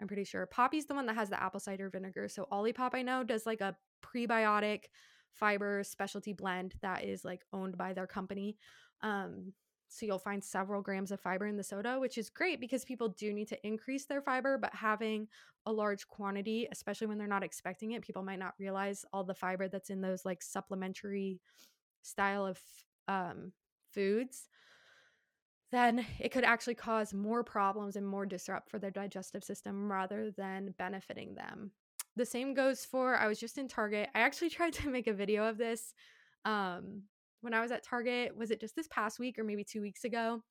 I'm 0.00 0.06
pretty 0.06 0.24
sure. 0.24 0.46
Poppi's 0.46 0.86
the 0.86 0.94
one 0.94 1.06
that 1.06 1.16
has 1.16 1.28
the 1.28 1.42
apple 1.42 1.60
cider 1.60 1.90
vinegar. 1.90 2.28
So 2.28 2.46
Olipop, 2.52 2.94
I 2.94 3.02
know, 3.02 3.24
does 3.24 3.46
like 3.46 3.60
a 3.60 3.76
prebiotic 4.02 4.84
fiber 5.32 5.82
specialty 5.84 6.32
blend 6.32 6.74
that 6.82 7.04
is 7.04 7.24
like 7.24 7.44
owned 7.52 7.76
by 7.76 7.92
their 7.92 8.06
company. 8.06 8.56
Um, 9.02 9.52
so 9.88 10.04
you'll 10.04 10.18
find 10.18 10.44
several 10.44 10.82
grams 10.82 11.10
of 11.10 11.20
fiber 11.20 11.46
in 11.46 11.56
the 11.56 11.64
soda, 11.64 11.98
which 11.98 12.18
is 12.18 12.28
great 12.28 12.60
because 12.60 12.84
people 12.84 13.08
do 13.08 13.32
need 13.32 13.48
to 13.48 13.66
increase 13.66 14.04
their 14.04 14.20
fiber, 14.20 14.58
but 14.58 14.74
having 14.74 15.28
a 15.66 15.72
large 15.72 16.06
quantity, 16.08 16.68
especially 16.70 17.06
when 17.06 17.18
they're 17.18 17.26
not 17.26 17.42
expecting 17.42 17.92
it, 17.92 18.02
people 18.02 18.22
might 18.22 18.38
not 18.38 18.54
realize 18.58 19.04
all 19.12 19.24
the 19.24 19.34
fiber 19.34 19.66
that's 19.66 19.90
in 19.90 20.00
those 20.00 20.24
like 20.24 20.42
supplementary 20.42 21.40
style 22.02 22.46
of 22.46 22.60
um, 23.08 23.52
foods. 23.92 24.48
Then 25.70 26.06
it 26.18 26.30
could 26.30 26.44
actually 26.44 26.74
cause 26.74 27.12
more 27.12 27.44
problems 27.44 27.96
and 27.96 28.06
more 28.06 28.24
disrupt 28.24 28.70
for 28.70 28.78
their 28.78 28.90
digestive 28.90 29.44
system 29.44 29.90
rather 29.90 30.30
than 30.30 30.74
benefiting 30.78 31.34
them. 31.34 31.72
The 32.16 32.24
same 32.24 32.54
goes 32.54 32.84
for 32.84 33.16
I 33.16 33.26
was 33.26 33.38
just 33.38 33.58
in 33.58 33.68
Target. 33.68 34.08
I 34.14 34.20
actually 34.20 34.50
tried 34.50 34.72
to 34.74 34.88
make 34.88 35.06
a 35.06 35.12
video 35.12 35.44
of 35.44 35.58
this 35.58 35.94
um, 36.44 37.02
when 37.40 37.54
I 37.54 37.60
was 37.60 37.70
at 37.70 37.84
Target, 37.84 38.36
was 38.36 38.50
it 38.50 38.60
just 38.60 38.74
this 38.74 38.88
past 38.88 39.18
week 39.18 39.38
or 39.38 39.44
maybe 39.44 39.64
two 39.64 39.80
weeks 39.80 40.04
ago? 40.04 40.42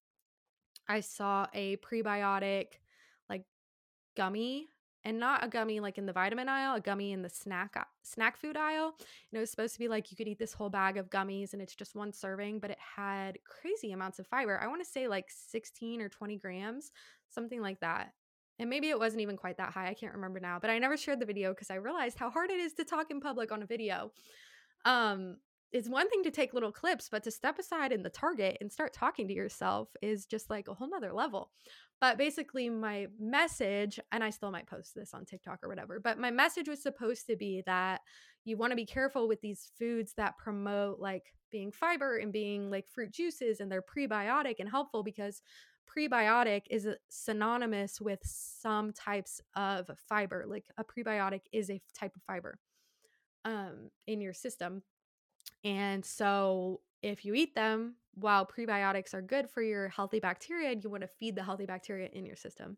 I 0.87 1.01
saw 1.01 1.47
a 1.53 1.77
prebiotic 1.77 2.67
like 3.29 3.43
gummy 4.15 4.69
and 5.07 5.17
not 5.17 5.41
a 5.41 5.47
gummy 5.47 5.79
like 5.79 5.97
in 5.97 6.05
the 6.05 6.11
vitamin 6.11 6.49
aisle, 6.49 6.75
a 6.75 6.81
gummy 6.81 7.13
in 7.13 7.21
the 7.21 7.29
snack 7.29 7.81
snack 8.03 8.35
food 8.35 8.57
aisle. 8.57 8.93
And 8.97 9.37
it 9.37 9.39
was 9.39 9.49
supposed 9.49 9.73
to 9.73 9.79
be 9.79 9.87
like 9.87 10.11
you 10.11 10.17
could 10.17 10.27
eat 10.27 10.37
this 10.37 10.51
whole 10.51 10.69
bag 10.69 10.97
of 10.97 11.09
gummies 11.09 11.53
and 11.53 11.61
it's 11.61 11.75
just 11.75 11.95
one 11.95 12.11
serving, 12.11 12.59
but 12.59 12.71
it 12.71 12.77
had 12.77 13.39
crazy 13.45 13.93
amounts 13.93 14.19
of 14.19 14.27
fiber. 14.27 14.59
I 14.61 14.67
want 14.67 14.83
to 14.83 14.89
say 14.89 15.07
like 15.07 15.27
16 15.29 16.01
or 16.01 16.09
20 16.09 16.37
grams, 16.37 16.91
something 17.29 17.61
like 17.61 17.79
that. 17.79 18.11
And 18.59 18.69
maybe 18.69 18.89
it 18.89 18.99
wasn't 18.99 19.21
even 19.21 19.37
quite 19.37 19.55
that 19.57 19.71
high. 19.71 19.87
I 19.87 19.93
can't 19.93 20.13
remember 20.13 20.41
now, 20.41 20.59
but 20.59 20.69
I 20.69 20.77
never 20.77 20.97
shared 20.97 21.21
the 21.21 21.25
video 21.25 21.51
because 21.53 21.71
I 21.71 21.75
realized 21.75 22.19
how 22.19 22.29
hard 22.29 22.51
it 22.51 22.59
is 22.59 22.73
to 22.73 22.83
talk 22.83 23.09
in 23.09 23.21
public 23.21 23.53
on 23.53 23.63
a 23.63 23.65
video. 23.65 24.11
Um, 24.83 25.37
it's 25.71 25.89
one 25.89 26.09
thing 26.09 26.23
to 26.23 26.31
take 26.31 26.53
little 26.53 26.71
clips, 26.71 27.09
but 27.09 27.23
to 27.23 27.31
step 27.31 27.59
aside 27.59 27.91
in 27.91 28.03
the 28.03 28.09
target 28.09 28.57
and 28.61 28.71
start 28.71 28.93
talking 28.93 29.27
to 29.27 29.33
yourself 29.33 29.89
is 30.01 30.25
just 30.25 30.49
like 30.49 30.67
a 30.67 30.73
whole 30.73 30.89
nother 30.89 31.13
level. 31.13 31.51
But 31.99 32.17
basically, 32.17 32.69
my 32.69 33.07
message, 33.19 33.99
and 34.11 34.23
I 34.23 34.29
still 34.29 34.51
might 34.51 34.67
post 34.67 34.95
this 34.95 35.13
on 35.13 35.25
TikTok 35.25 35.59
or 35.63 35.69
whatever, 35.69 35.99
but 35.99 36.19
my 36.19 36.31
message 36.31 36.69
was 36.69 36.81
supposed 36.81 37.25
to 37.27 37.35
be 37.35 37.63
that 37.65 38.01
you 38.45 38.55
want 38.55 38.71
to 38.71 38.77
be 38.77 38.85
careful 38.85 39.27
with 39.27 39.41
these 39.41 39.69
foods 39.77 40.13
that 40.15 40.37
promote 40.37 40.99
like 40.99 41.33
being 41.51 41.71
fiber 41.71 42.17
and 42.17 42.31
being 42.31 42.69
like 42.69 42.87
fruit 42.87 43.11
juices 43.11 43.59
and 43.59 43.71
they're 43.71 43.81
prebiotic 43.81 44.55
and 44.59 44.69
helpful 44.69 45.03
because 45.03 45.41
prebiotic 45.87 46.61
is 46.69 46.87
synonymous 47.09 47.99
with 47.99 48.19
some 48.23 48.93
types 48.93 49.41
of 49.55 49.89
fiber. 50.07 50.45
Like 50.47 50.65
a 50.77 50.83
prebiotic 50.83 51.41
is 51.51 51.69
a 51.69 51.81
type 51.93 52.15
of 52.15 52.21
fiber 52.23 52.57
um, 53.45 53.89
in 54.05 54.21
your 54.21 54.33
system. 54.33 54.83
And 55.63 56.05
so 56.05 56.81
if 57.01 57.25
you 57.25 57.33
eat 57.33 57.55
them, 57.55 57.95
while 58.13 58.45
prebiotics 58.45 59.13
are 59.13 59.21
good 59.21 59.49
for 59.49 59.61
your 59.61 59.89
healthy 59.89 60.19
bacteria, 60.19 60.71
you 60.71 60.89
want 60.89 61.01
to 61.01 61.07
feed 61.07 61.35
the 61.35 61.43
healthy 61.43 61.65
bacteria 61.65 62.09
in 62.11 62.25
your 62.25 62.35
system. 62.35 62.77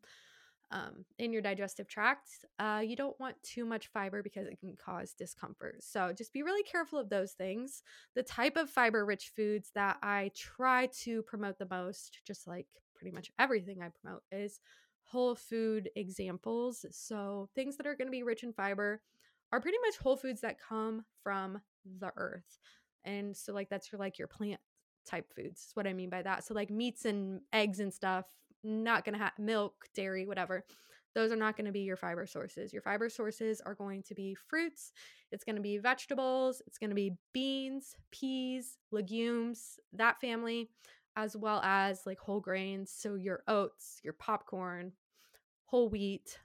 Um, 0.71 1.05
in 1.17 1.33
your 1.33 1.41
digestive 1.41 1.87
tract, 1.87 2.45
uh, 2.59 2.83
you 2.85 2.95
don't 2.95 3.19
want 3.19 3.41
too 3.41 3.65
much 3.65 3.87
fiber 3.87 4.21
because 4.21 4.45
it 4.45 4.59
can 4.59 4.75
cause 4.75 5.13
discomfort. 5.17 5.77
So 5.83 6.13
just 6.15 6.31
be 6.31 6.43
really 6.43 6.61
careful 6.61 6.99
of 6.99 7.09
those 7.09 7.31
things. 7.31 7.81
The 8.15 8.21
type 8.21 8.55
of 8.55 8.69
fiber 8.69 9.03
rich 9.03 9.31
foods 9.35 9.71
that 9.73 9.97
I 10.03 10.29
try 10.35 10.89
to 11.01 11.23
promote 11.23 11.57
the 11.57 11.67
most, 11.71 12.19
just 12.27 12.45
like 12.45 12.67
pretty 12.95 13.15
much 13.15 13.31
everything 13.39 13.81
I 13.81 13.89
promote, 13.89 14.21
is 14.31 14.59
whole 15.05 15.33
food 15.33 15.89
examples. 15.95 16.85
So 16.91 17.49
things 17.55 17.75
that 17.77 17.87
are 17.87 17.95
going 17.95 18.07
to 18.07 18.11
be 18.11 18.21
rich 18.21 18.43
in 18.43 18.53
fiber 18.53 19.01
are 19.51 19.61
pretty 19.61 19.79
much 19.83 19.97
whole 19.97 20.17
foods 20.17 20.41
that 20.41 20.59
come 20.59 21.03
from 21.23 21.61
the 21.99 22.11
earth. 22.17 22.59
And 23.05 23.35
so 23.35 23.53
like 23.53 23.69
that's 23.69 23.91
your 23.91 23.99
like 23.99 24.17
your 24.19 24.27
plant 24.27 24.59
type 25.05 25.33
foods. 25.35 25.67
Is 25.67 25.71
what 25.75 25.87
I 25.87 25.93
mean 25.93 26.09
by 26.09 26.21
that. 26.21 26.43
So 26.43 26.53
like 26.53 26.69
meats 26.69 27.05
and 27.05 27.41
eggs 27.53 27.79
and 27.79 27.93
stuff, 27.93 28.25
not 28.63 29.05
to 29.05 29.17
have 29.17 29.31
milk, 29.37 29.85
dairy, 29.95 30.25
whatever. 30.25 30.65
Those 31.15 31.31
are 31.31 31.37
not 31.37 31.57
going 31.57 31.65
to 31.65 31.71
be 31.71 31.79
your 31.81 31.97
fiber 31.97 32.27
sources. 32.27 32.71
Your 32.71 32.83
fiber 32.83 33.09
sources 33.09 33.61
are 33.61 33.73
going 33.73 34.03
to 34.03 34.13
be 34.13 34.35
fruits, 34.35 34.91
it's 35.31 35.43
going 35.43 35.55
to 35.55 35.61
be 35.61 35.77
vegetables, 35.77 36.61
it's 36.67 36.77
going 36.77 36.91
to 36.91 36.95
be 36.95 37.15
beans, 37.33 37.95
peas, 38.11 38.77
legumes, 38.91 39.79
that 39.93 40.21
family, 40.21 40.69
as 41.15 41.35
well 41.35 41.61
as 41.63 42.01
like 42.05 42.19
whole 42.19 42.39
grains. 42.39 42.93
So 42.95 43.15
your 43.15 43.41
oats, 43.47 43.99
your 44.03 44.13
popcorn, 44.13 44.91
whole 45.65 45.89
wheat, 45.89 46.37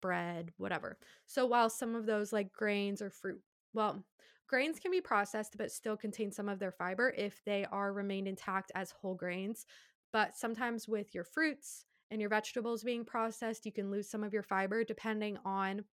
bread, 0.00 0.52
whatever. 0.58 0.98
So 1.26 1.46
while 1.46 1.68
some 1.68 1.94
of 1.94 2.06
those 2.06 2.32
like 2.32 2.52
grains 2.52 3.02
or 3.02 3.10
fruit, 3.10 3.40
well, 3.72 4.04
Grains 4.48 4.78
can 4.78 4.90
be 4.90 5.00
processed 5.00 5.56
but 5.56 5.72
still 5.72 5.96
contain 5.96 6.30
some 6.30 6.48
of 6.48 6.58
their 6.58 6.72
fiber 6.72 7.14
if 7.16 7.42
they 7.44 7.66
are 7.72 7.92
remained 7.92 8.28
intact 8.28 8.70
as 8.74 8.90
whole 8.90 9.14
grains. 9.14 9.66
But 10.12 10.36
sometimes 10.36 10.86
with 10.86 11.14
your 11.14 11.24
fruits 11.24 11.86
and 12.10 12.20
your 12.20 12.30
vegetables 12.30 12.84
being 12.84 13.04
processed, 13.04 13.66
you 13.66 13.72
can 13.72 13.90
lose 13.90 14.10
some 14.10 14.22
of 14.22 14.32
your 14.32 14.42
fiber 14.42 14.84
depending 14.84 15.38
on 15.44 15.84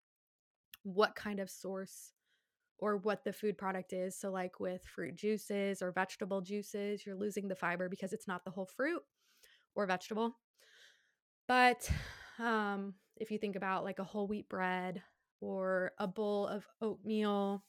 what 0.82 1.14
kind 1.14 1.40
of 1.40 1.48
source 1.48 2.12
or 2.78 2.96
what 2.96 3.24
the 3.24 3.32
food 3.32 3.56
product 3.56 3.92
is. 3.92 4.18
So, 4.18 4.30
like 4.30 4.58
with 4.58 4.82
fruit 4.84 5.16
juices 5.16 5.82
or 5.82 5.92
vegetable 5.92 6.40
juices, 6.40 7.06
you're 7.06 7.16
losing 7.16 7.48
the 7.48 7.54
fiber 7.54 7.88
because 7.88 8.12
it's 8.12 8.28
not 8.28 8.44
the 8.44 8.50
whole 8.50 8.66
fruit 8.66 9.02
or 9.74 9.86
vegetable. 9.86 10.36
But 11.46 11.90
um, 12.38 12.94
if 13.16 13.30
you 13.30 13.38
think 13.38 13.56
about 13.56 13.84
like 13.84 13.98
a 13.98 14.04
whole 14.04 14.26
wheat 14.26 14.48
bread 14.48 15.02
or 15.40 15.92
a 15.98 16.06
bowl 16.06 16.46
of 16.46 16.66
oatmeal 16.80 17.64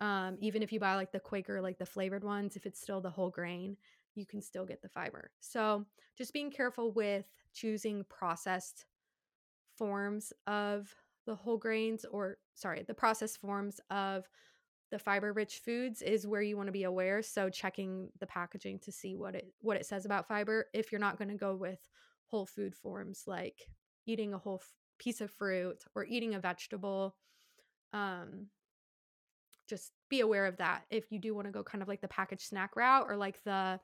um, 0.00 0.36
even 0.40 0.62
if 0.62 0.72
you 0.72 0.80
buy 0.80 0.96
like 0.96 1.12
the 1.12 1.20
Quaker, 1.20 1.60
like 1.60 1.78
the 1.78 1.86
flavored 1.86 2.24
ones, 2.24 2.56
if 2.56 2.66
it's 2.66 2.80
still 2.80 3.00
the 3.00 3.10
whole 3.10 3.30
grain, 3.30 3.76
you 4.14 4.26
can 4.26 4.40
still 4.40 4.64
get 4.64 4.82
the 4.82 4.88
fiber. 4.88 5.30
So 5.40 5.84
just 6.16 6.32
being 6.32 6.50
careful 6.50 6.92
with 6.92 7.26
choosing 7.52 8.04
processed 8.08 8.86
forms 9.76 10.32
of 10.46 10.94
the 11.26 11.34
whole 11.34 11.58
grains 11.58 12.04
or 12.04 12.38
sorry, 12.54 12.84
the 12.86 12.94
processed 12.94 13.40
forms 13.40 13.80
of 13.90 14.28
the 14.90 14.98
fiber 14.98 15.32
rich 15.32 15.60
foods 15.64 16.02
is 16.02 16.26
where 16.26 16.42
you 16.42 16.56
want 16.56 16.68
to 16.68 16.72
be 16.72 16.84
aware 16.84 17.20
so 17.20 17.50
checking 17.50 18.08
the 18.20 18.26
packaging 18.26 18.78
to 18.78 18.92
see 18.92 19.16
what 19.16 19.34
it 19.34 19.52
what 19.60 19.76
it 19.76 19.84
says 19.84 20.04
about 20.04 20.28
fiber 20.28 20.66
if 20.72 20.92
you're 20.92 21.00
not 21.00 21.18
going 21.18 21.28
to 21.28 21.34
go 21.34 21.56
with 21.56 21.80
whole 22.26 22.46
food 22.46 22.76
forms 22.76 23.24
like 23.26 23.66
eating 24.06 24.34
a 24.34 24.38
whole 24.38 24.60
f- 24.62 24.70
piece 24.98 25.20
of 25.20 25.32
fruit 25.32 25.82
or 25.96 26.04
eating 26.04 26.34
a 26.34 26.38
vegetable 26.38 27.16
um 27.92 28.46
just 29.74 29.92
be 30.08 30.20
aware 30.20 30.46
of 30.46 30.56
that 30.58 30.84
if 30.90 31.10
you 31.10 31.18
do 31.18 31.34
want 31.34 31.46
to 31.46 31.52
go 31.52 31.62
kind 31.62 31.82
of 31.82 31.88
like 31.88 32.00
the 32.00 32.08
packaged 32.08 32.46
snack 32.46 32.76
route 32.76 33.06
or 33.08 33.16
like 33.16 33.42
the 33.44 33.80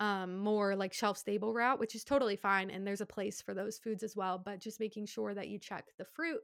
um, 0.00 0.38
more 0.38 0.76
like 0.76 0.92
shelf 0.92 1.18
stable 1.18 1.52
route, 1.52 1.80
which 1.80 1.94
is 1.94 2.04
totally 2.04 2.36
fine. 2.36 2.70
And 2.70 2.86
there's 2.86 3.00
a 3.00 3.06
place 3.06 3.42
for 3.42 3.54
those 3.54 3.78
foods 3.78 4.02
as 4.02 4.16
well. 4.16 4.40
But 4.44 4.60
just 4.60 4.80
making 4.80 5.06
sure 5.06 5.34
that 5.34 5.48
you 5.48 5.58
check 5.58 5.86
the 5.98 6.04
fruit 6.04 6.40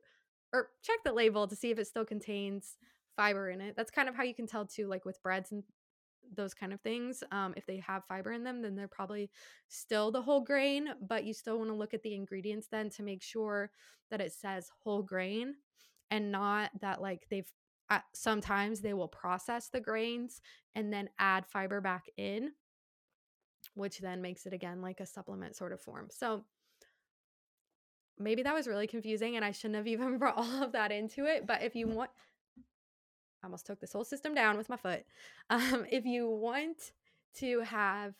or 0.52 0.68
check 0.82 0.98
the 1.04 1.12
label 1.12 1.46
to 1.46 1.56
see 1.56 1.70
if 1.70 1.78
it 1.78 1.86
still 1.86 2.04
contains 2.04 2.76
fiber 3.16 3.50
in 3.50 3.60
it. 3.60 3.74
That's 3.76 3.90
kind 3.90 4.08
of 4.08 4.16
how 4.16 4.22
you 4.22 4.34
can 4.34 4.46
tell 4.46 4.66
too, 4.66 4.86
like 4.86 5.04
with 5.04 5.22
breads 5.22 5.52
and 5.52 5.62
those 6.34 6.54
kind 6.54 6.72
of 6.72 6.80
things. 6.80 7.22
Um, 7.32 7.54
if 7.56 7.66
they 7.66 7.78
have 7.78 8.04
fiber 8.04 8.32
in 8.32 8.44
them, 8.44 8.62
then 8.62 8.76
they're 8.76 8.88
probably 8.88 9.30
still 9.68 10.10
the 10.10 10.22
whole 10.22 10.40
grain, 10.40 10.88
but 11.06 11.24
you 11.24 11.34
still 11.34 11.58
want 11.58 11.70
to 11.70 11.76
look 11.76 11.94
at 11.94 12.02
the 12.02 12.14
ingredients 12.14 12.68
then 12.70 12.90
to 12.90 13.02
make 13.02 13.22
sure 13.22 13.70
that 14.10 14.20
it 14.20 14.32
says 14.32 14.70
whole 14.82 15.02
grain 15.02 15.54
and 16.10 16.32
not 16.32 16.70
that 16.80 17.00
like 17.00 17.26
they've 17.30 17.50
sometimes 18.12 18.80
they 18.80 18.94
will 18.94 19.08
process 19.08 19.68
the 19.68 19.80
grains 19.80 20.40
and 20.74 20.92
then 20.92 21.08
add 21.18 21.46
fiber 21.46 21.80
back 21.80 22.06
in, 22.16 22.52
which 23.74 23.98
then 23.98 24.22
makes 24.22 24.46
it 24.46 24.52
again 24.52 24.80
like 24.80 25.00
a 25.00 25.06
supplement 25.06 25.56
sort 25.56 25.72
of 25.72 25.80
form. 25.80 26.08
So 26.10 26.44
maybe 28.18 28.42
that 28.42 28.54
was 28.54 28.68
really 28.68 28.86
confusing 28.86 29.36
and 29.36 29.44
I 29.44 29.50
shouldn't 29.50 29.76
have 29.76 29.86
even 29.86 30.18
brought 30.18 30.36
all 30.36 30.62
of 30.62 30.72
that 30.72 30.92
into 30.92 31.26
it. 31.26 31.46
But 31.46 31.62
if 31.62 31.74
you 31.74 31.88
want, 31.88 32.10
I 33.42 33.46
almost 33.46 33.66
took 33.66 33.80
this 33.80 33.92
whole 33.92 34.04
system 34.04 34.34
down 34.34 34.56
with 34.56 34.68
my 34.68 34.76
foot. 34.76 35.04
Um, 35.50 35.84
if 35.90 36.04
you 36.06 36.30
want 36.30 36.92
to 37.38 37.62
have 37.62 38.14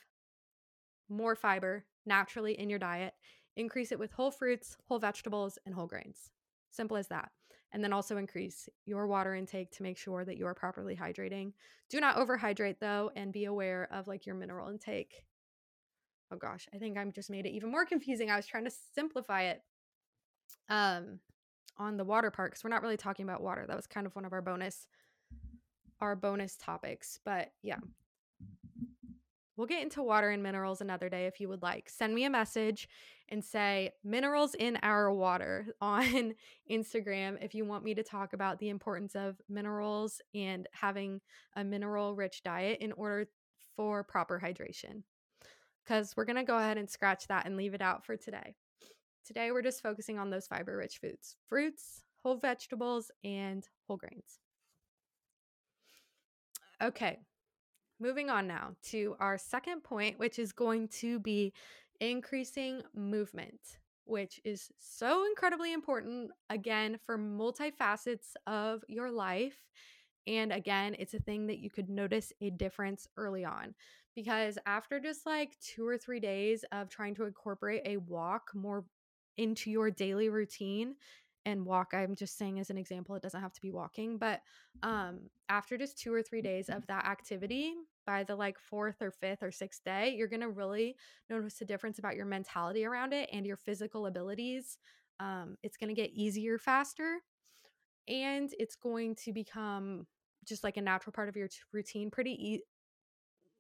more 1.08 1.36
fiber 1.36 1.84
naturally 2.04 2.58
in 2.58 2.68
your 2.68 2.80
diet, 2.80 3.14
increase 3.56 3.92
it 3.92 4.00
with 4.00 4.10
whole 4.10 4.32
fruits, 4.32 4.76
whole 4.88 4.98
vegetables, 4.98 5.56
and 5.64 5.72
whole 5.72 5.86
grains. 5.86 6.30
Simple 6.72 6.96
as 6.96 7.06
that 7.06 7.30
and 7.72 7.82
then 7.82 7.92
also 7.92 8.16
increase 8.16 8.68
your 8.84 9.06
water 9.06 9.34
intake 9.34 9.70
to 9.72 9.82
make 9.82 9.96
sure 9.98 10.24
that 10.24 10.36
you 10.36 10.46
are 10.46 10.54
properly 10.54 10.96
hydrating. 10.96 11.52
Do 11.88 12.00
not 12.00 12.16
overhydrate 12.16 12.78
though, 12.80 13.10
and 13.14 13.32
be 13.32 13.44
aware 13.44 13.88
of 13.92 14.08
like 14.08 14.26
your 14.26 14.34
mineral 14.34 14.68
intake. 14.68 15.24
Oh 16.32 16.36
gosh, 16.36 16.68
I 16.74 16.78
think 16.78 16.96
I'm 16.96 17.12
just 17.12 17.30
made 17.30 17.46
it 17.46 17.50
even 17.50 17.70
more 17.70 17.84
confusing. 17.84 18.30
I 18.30 18.36
was 18.36 18.46
trying 18.46 18.64
to 18.64 18.72
simplify 18.94 19.42
it 19.42 19.62
um 20.68 21.18
on 21.78 21.96
the 21.96 22.04
water 22.04 22.30
part 22.30 22.52
because 22.52 22.62
we're 22.62 22.70
not 22.70 22.82
really 22.82 22.96
talking 22.96 23.24
about 23.24 23.42
water. 23.42 23.64
That 23.66 23.76
was 23.76 23.86
kind 23.86 24.06
of 24.06 24.14
one 24.14 24.24
of 24.24 24.32
our 24.32 24.42
bonus 24.42 24.86
our 26.00 26.16
bonus 26.16 26.56
topics. 26.56 27.18
But 27.24 27.52
yeah, 27.62 27.78
We'll 29.60 29.66
get 29.66 29.82
into 29.82 30.02
water 30.02 30.30
and 30.30 30.42
minerals 30.42 30.80
another 30.80 31.10
day 31.10 31.26
if 31.26 31.38
you 31.38 31.50
would 31.50 31.60
like. 31.60 31.90
Send 31.90 32.14
me 32.14 32.24
a 32.24 32.30
message 32.30 32.88
and 33.28 33.44
say 33.44 33.92
minerals 34.02 34.54
in 34.54 34.78
our 34.82 35.12
water 35.12 35.66
on 35.82 36.34
Instagram 36.70 37.36
if 37.44 37.54
you 37.54 37.66
want 37.66 37.84
me 37.84 37.92
to 37.92 38.02
talk 38.02 38.32
about 38.32 38.58
the 38.58 38.70
importance 38.70 39.14
of 39.14 39.38
minerals 39.50 40.22
and 40.34 40.66
having 40.72 41.20
a 41.56 41.62
mineral 41.62 42.14
rich 42.14 42.42
diet 42.42 42.78
in 42.80 42.92
order 42.92 43.28
for 43.76 44.02
proper 44.02 44.40
hydration. 44.42 45.02
Because 45.84 46.14
we're 46.16 46.24
going 46.24 46.36
to 46.36 46.42
go 46.42 46.56
ahead 46.56 46.78
and 46.78 46.88
scratch 46.88 47.26
that 47.26 47.44
and 47.44 47.58
leave 47.58 47.74
it 47.74 47.82
out 47.82 48.06
for 48.06 48.16
today. 48.16 48.54
Today, 49.26 49.52
we're 49.52 49.60
just 49.60 49.82
focusing 49.82 50.18
on 50.18 50.30
those 50.30 50.46
fiber 50.46 50.74
rich 50.74 51.00
foods 51.02 51.36
fruits, 51.50 52.04
whole 52.22 52.38
vegetables, 52.38 53.10
and 53.22 53.68
whole 53.86 53.98
grains. 53.98 54.38
Okay, 56.82 57.18
moving 58.00 58.30
on 58.30 58.46
now 58.46 58.70
to 58.90 59.16
our 59.20 59.38
second 59.38 59.82
point, 59.82 60.18
which 60.18 60.38
is 60.38 60.52
going 60.52 60.88
to 60.88 61.18
be 61.20 61.52
increasing 62.00 62.82
movement, 62.94 63.60
which 64.04 64.40
is 64.44 64.70
so 64.78 65.26
incredibly 65.26 65.72
important, 65.72 66.30
again, 66.48 66.98
for 67.04 67.18
multifacets 67.18 68.34
of 68.46 68.82
your 68.88 69.10
life. 69.10 69.56
And 70.26 70.52
again, 70.52 70.96
it's 70.98 71.14
a 71.14 71.18
thing 71.18 71.46
that 71.46 71.58
you 71.58 71.70
could 71.70 71.88
notice 71.88 72.32
a 72.40 72.50
difference 72.50 73.06
early 73.16 73.44
on 73.44 73.74
because 74.14 74.58
after 74.66 75.00
just 75.00 75.26
like 75.26 75.56
two 75.60 75.86
or 75.86 75.96
three 75.96 76.20
days 76.20 76.64
of 76.72 76.88
trying 76.88 77.14
to 77.14 77.24
incorporate 77.24 77.82
a 77.84 77.96
walk 77.98 78.50
more 78.54 78.84
into 79.36 79.70
your 79.70 79.90
daily 79.90 80.28
routine 80.28 80.94
and 81.46 81.64
walk 81.64 81.92
i'm 81.94 82.14
just 82.14 82.36
saying 82.36 82.58
as 82.58 82.70
an 82.70 82.76
example 82.76 83.14
it 83.14 83.22
doesn't 83.22 83.40
have 83.40 83.52
to 83.52 83.60
be 83.62 83.70
walking 83.70 84.18
but 84.18 84.40
um 84.82 85.20
after 85.48 85.78
just 85.78 85.98
two 85.98 86.12
or 86.12 86.22
three 86.22 86.42
days 86.42 86.68
of 86.68 86.86
that 86.86 87.06
activity 87.06 87.74
by 88.10 88.24
the 88.24 88.34
like 88.34 88.58
fourth 88.58 89.00
or 89.00 89.12
fifth 89.12 89.40
or 89.40 89.52
sixth 89.52 89.84
day 89.84 90.12
you're 90.18 90.26
going 90.26 90.40
to 90.40 90.48
really 90.48 90.96
notice 91.28 91.60
a 91.60 91.64
difference 91.64 92.00
about 92.00 92.16
your 92.16 92.26
mentality 92.26 92.84
around 92.84 93.12
it 93.12 93.28
and 93.32 93.46
your 93.46 93.56
physical 93.56 94.06
abilities 94.06 94.78
um, 95.20 95.56
it's 95.62 95.76
going 95.76 95.94
to 95.94 95.94
get 95.94 96.10
easier 96.10 96.58
faster 96.58 97.18
and 98.08 98.50
it's 98.58 98.74
going 98.74 99.14
to 99.14 99.32
become 99.32 100.08
just 100.44 100.64
like 100.64 100.76
a 100.76 100.82
natural 100.82 101.12
part 101.12 101.28
of 101.28 101.36
your 101.36 101.46
t- 101.46 101.58
routine 101.72 102.10
pretty 102.10 102.32
e- 102.32 102.62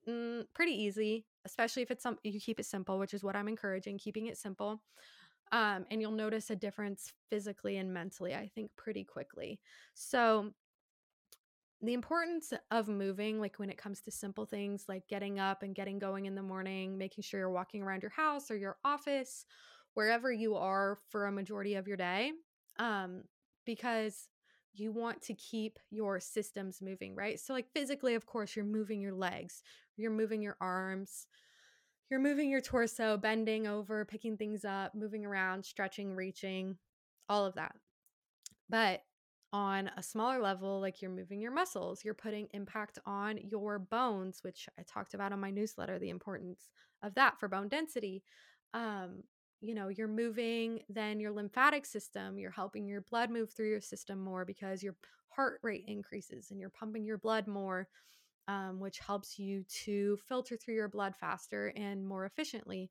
mm, 0.08 0.44
pretty 0.52 0.72
easy 0.72 1.26
especially 1.44 1.82
if 1.82 1.90
it's 1.92 2.02
some 2.02 2.18
you 2.24 2.40
keep 2.40 2.58
it 2.58 2.66
simple 2.66 2.98
which 2.98 3.14
is 3.14 3.22
what 3.22 3.36
i'm 3.36 3.48
encouraging 3.48 3.98
keeping 3.98 4.26
it 4.26 4.36
simple 4.36 4.82
um, 5.52 5.84
and 5.90 6.00
you'll 6.00 6.12
notice 6.12 6.50
a 6.50 6.56
difference 6.56 7.12
physically 7.28 7.78
and 7.78 7.92
mentally 7.92 8.34
i 8.34 8.48
think 8.54 8.70
pretty 8.76 9.04
quickly. 9.04 9.60
So 9.94 10.52
the 11.82 11.94
importance 11.94 12.52
of 12.70 12.88
moving 12.88 13.40
like 13.40 13.58
when 13.58 13.70
it 13.70 13.78
comes 13.78 14.00
to 14.02 14.10
simple 14.10 14.44
things 14.44 14.84
like 14.88 15.06
getting 15.08 15.38
up 15.38 15.62
and 15.62 15.74
getting 15.74 15.98
going 15.98 16.26
in 16.26 16.34
the 16.34 16.42
morning 16.42 16.98
making 16.98 17.22
sure 17.22 17.40
you're 17.40 17.50
walking 17.50 17.82
around 17.82 18.02
your 18.02 18.10
house 18.10 18.50
or 18.50 18.56
your 18.56 18.76
office 18.84 19.44
wherever 19.94 20.32
you 20.32 20.54
are 20.54 20.98
for 21.08 21.26
a 21.26 21.32
majority 21.32 21.74
of 21.74 21.88
your 21.88 21.96
day 21.96 22.32
um, 22.78 23.22
because 23.64 24.28
you 24.74 24.92
want 24.92 25.20
to 25.22 25.34
keep 25.34 25.78
your 25.90 26.20
systems 26.20 26.80
moving 26.80 27.14
right? 27.14 27.40
So 27.40 27.52
like 27.52 27.66
physically 27.74 28.14
of 28.14 28.26
course 28.26 28.54
you're 28.54 28.64
moving 28.64 29.00
your 29.00 29.14
legs 29.14 29.62
you're 29.96 30.10
moving 30.10 30.42
your 30.42 30.56
arms 30.60 31.26
you're 32.10 32.20
moving 32.20 32.50
your 32.50 32.60
torso 32.60 33.16
bending 33.16 33.66
over 33.66 34.04
picking 34.04 34.36
things 34.36 34.64
up 34.64 34.94
moving 34.94 35.24
around 35.24 35.64
stretching 35.64 36.14
reaching 36.14 36.76
all 37.28 37.46
of 37.46 37.54
that. 37.54 37.72
But 38.68 39.00
on 39.52 39.90
a 39.96 40.02
smaller 40.02 40.40
level, 40.40 40.80
like 40.80 41.02
you're 41.02 41.10
moving 41.10 41.40
your 41.40 41.52
muscles, 41.52 42.04
you're 42.04 42.14
putting 42.14 42.48
impact 42.52 42.98
on 43.04 43.38
your 43.38 43.78
bones, 43.78 44.40
which 44.42 44.68
I 44.78 44.82
talked 44.82 45.14
about 45.14 45.32
on 45.32 45.40
my 45.40 45.50
newsletter, 45.50 45.98
the 45.98 46.10
importance 46.10 46.70
of 47.02 47.14
that 47.14 47.38
for 47.38 47.48
bone 47.48 47.68
density. 47.68 48.22
Um, 48.74 49.24
you 49.60 49.74
know, 49.74 49.88
you're 49.88 50.08
moving 50.08 50.80
then 50.88 51.20
your 51.20 51.32
lymphatic 51.32 51.84
system, 51.84 52.38
you're 52.38 52.50
helping 52.50 52.86
your 52.86 53.02
blood 53.02 53.30
move 53.30 53.50
through 53.50 53.68
your 53.70 53.80
system 53.80 54.20
more 54.20 54.44
because 54.44 54.82
your 54.82 54.94
heart 55.28 55.60
rate 55.62 55.84
increases 55.86 56.50
and 56.50 56.60
you're 56.60 56.70
pumping 56.70 57.04
your 57.04 57.18
blood 57.18 57.46
more, 57.46 57.88
um, 58.48 58.80
which 58.80 58.98
helps 58.98 59.38
you 59.38 59.64
to 59.84 60.16
filter 60.28 60.56
through 60.56 60.74
your 60.74 60.88
blood 60.88 61.14
faster 61.16 61.72
and 61.76 62.06
more 62.06 62.24
efficiently 62.24 62.90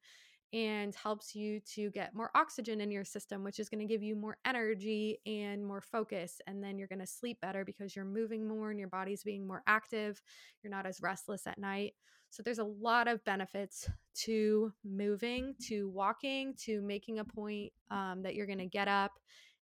and 0.51 0.95
helps 0.95 1.35
you 1.35 1.59
to 1.75 1.91
get 1.91 2.15
more 2.15 2.31
oxygen 2.33 2.81
in 2.81 2.89
your 2.89 3.05
system, 3.05 3.43
which 3.43 3.59
is 3.59 3.69
going 3.69 3.85
to 3.85 3.91
give 3.91 4.01
you 4.01 4.15
more 4.15 4.37
energy 4.45 5.19
and 5.25 5.63
more 5.63 5.81
focus. 5.81 6.41
And 6.47 6.63
then 6.63 6.77
you're 6.77 6.87
going 6.87 6.99
to 6.99 7.07
sleep 7.07 7.39
better 7.41 7.63
because 7.63 7.95
you're 7.95 8.05
moving 8.05 8.47
more 8.47 8.71
and 8.71 8.79
your 8.79 8.89
body's 8.89 9.23
being 9.23 9.45
more 9.47 9.61
active. 9.67 10.21
You're 10.63 10.71
not 10.71 10.87
as 10.87 11.01
restless 11.01 11.45
at 11.45 11.59
night. 11.59 11.93
So 12.31 12.43
there's 12.43 12.59
a 12.59 12.63
lot 12.63 13.07
of 13.07 13.23
benefits 13.25 13.89
to 14.23 14.71
moving, 14.83 15.55
to 15.67 15.89
walking, 15.89 16.53
to 16.65 16.81
making 16.81 17.19
a 17.19 17.25
point 17.25 17.71
um, 17.89 18.21
that 18.23 18.35
you're 18.35 18.45
going 18.45 18.59
to 18.59 18.65
get 18.65 18.87
up 18.87 19.13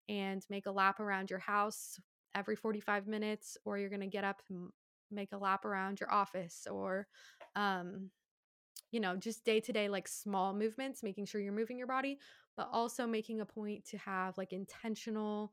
and 0.08 0.44
make 0.50 0.66
a 0.66 0.72
lap 0.72 1.00
around 1.00 1.30
your 1.30 1.38
house 1.38 1.98
every 2.34 2.56
45 2.56 3.06
minutes, 3.06 3.56
or 3.64 3.78
you're 3.78 3.90
going 3.90 4.00
to 4.00 4.06
get 4.06 4.24
up 4.24 4.42
and 4.50 4.68
make 5.10 5.32
a 5.32 5.38
lap 5.38 5.64
around 5.64 6.00
your 6.00 6.12
office 6.12 6.66
or 6.70 7.06
um, 7.56 8.10
you 8.94 9.00
know, 9.00 9.16
just 9.16 9.44
day 9.44 9.58
to 9.58 9.72
day, 9.72 9.88
like 9.88 10.06
small 10.06 10.54
movements, 10.54 11.02
making 11.02 11.26
sure 11.26 11.40
you're 11.40 11.52
moving 11.52 11.76
your 11.76 11.88
body, 11.88 12.16
but 12.56 12.68
also 12.70 13.08
making 13.08 13.40
a 13.40 13.44
point 13.44 13.84
to 13.84 13.98
have 13.98 14.38
like 14.38 14.52
intentional 14.52 15.52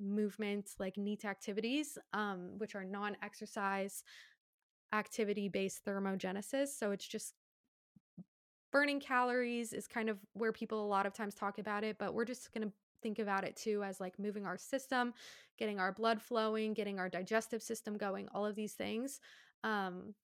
movements, 0.00 0.76
like 0.78 0.96
NEAT 0.96 1.26
activities, 1.26 1.98
um, 2.14 2.52
which 2.56 2.74
are 2.74 2.84
non 2.84 3.14
exercise 3.22 4.04
activity 4.94 5.50
based 5.50 5.84
thermogenesis. 5.84 6.68
So 6.68 6.90
it's 6.92 7.06
just 7.06 7.34
burning 8.72 9.00
calories 9.00 9.74
is 9.74 9.86
kind 9.86 10.08
of 10.08 10.16
where 10.32 10.50
people 10.50 10.82
a 10.82 10.88
lot 10.88 11.04
of 11.04 11.12
times 11.12 11.34
talk 11.34 11.58
about 11.58 11.84
it, 11.84 11.96
but 11.98 12.14
we're 12.14 12.24
just 12.24 12.54
going 12.54 12.66
to 12.66 12.72
think 13.02 13.18
about 13.18 13.44
it 13.44 13.54
too 13.54 13.84
as 13.84 14.00
like 14.00 14.18
moving 14.18 14.46
our 14.46 14.56
system, 14.56 15.12
getting 15.58 15.78
our 15.78 15.92
blood 15.92 16.22
flowing, 16.22 16.72
getting 16.72 16.98
our 16.98 17.10
digestive 17.10 17.62
system 17.62 17.98
going, 17.98 18.28
all 18.32 18.46
of 18.46 18.54
these 18.54 18.72
things. 18.72 19.20
Um, 19.62 20.14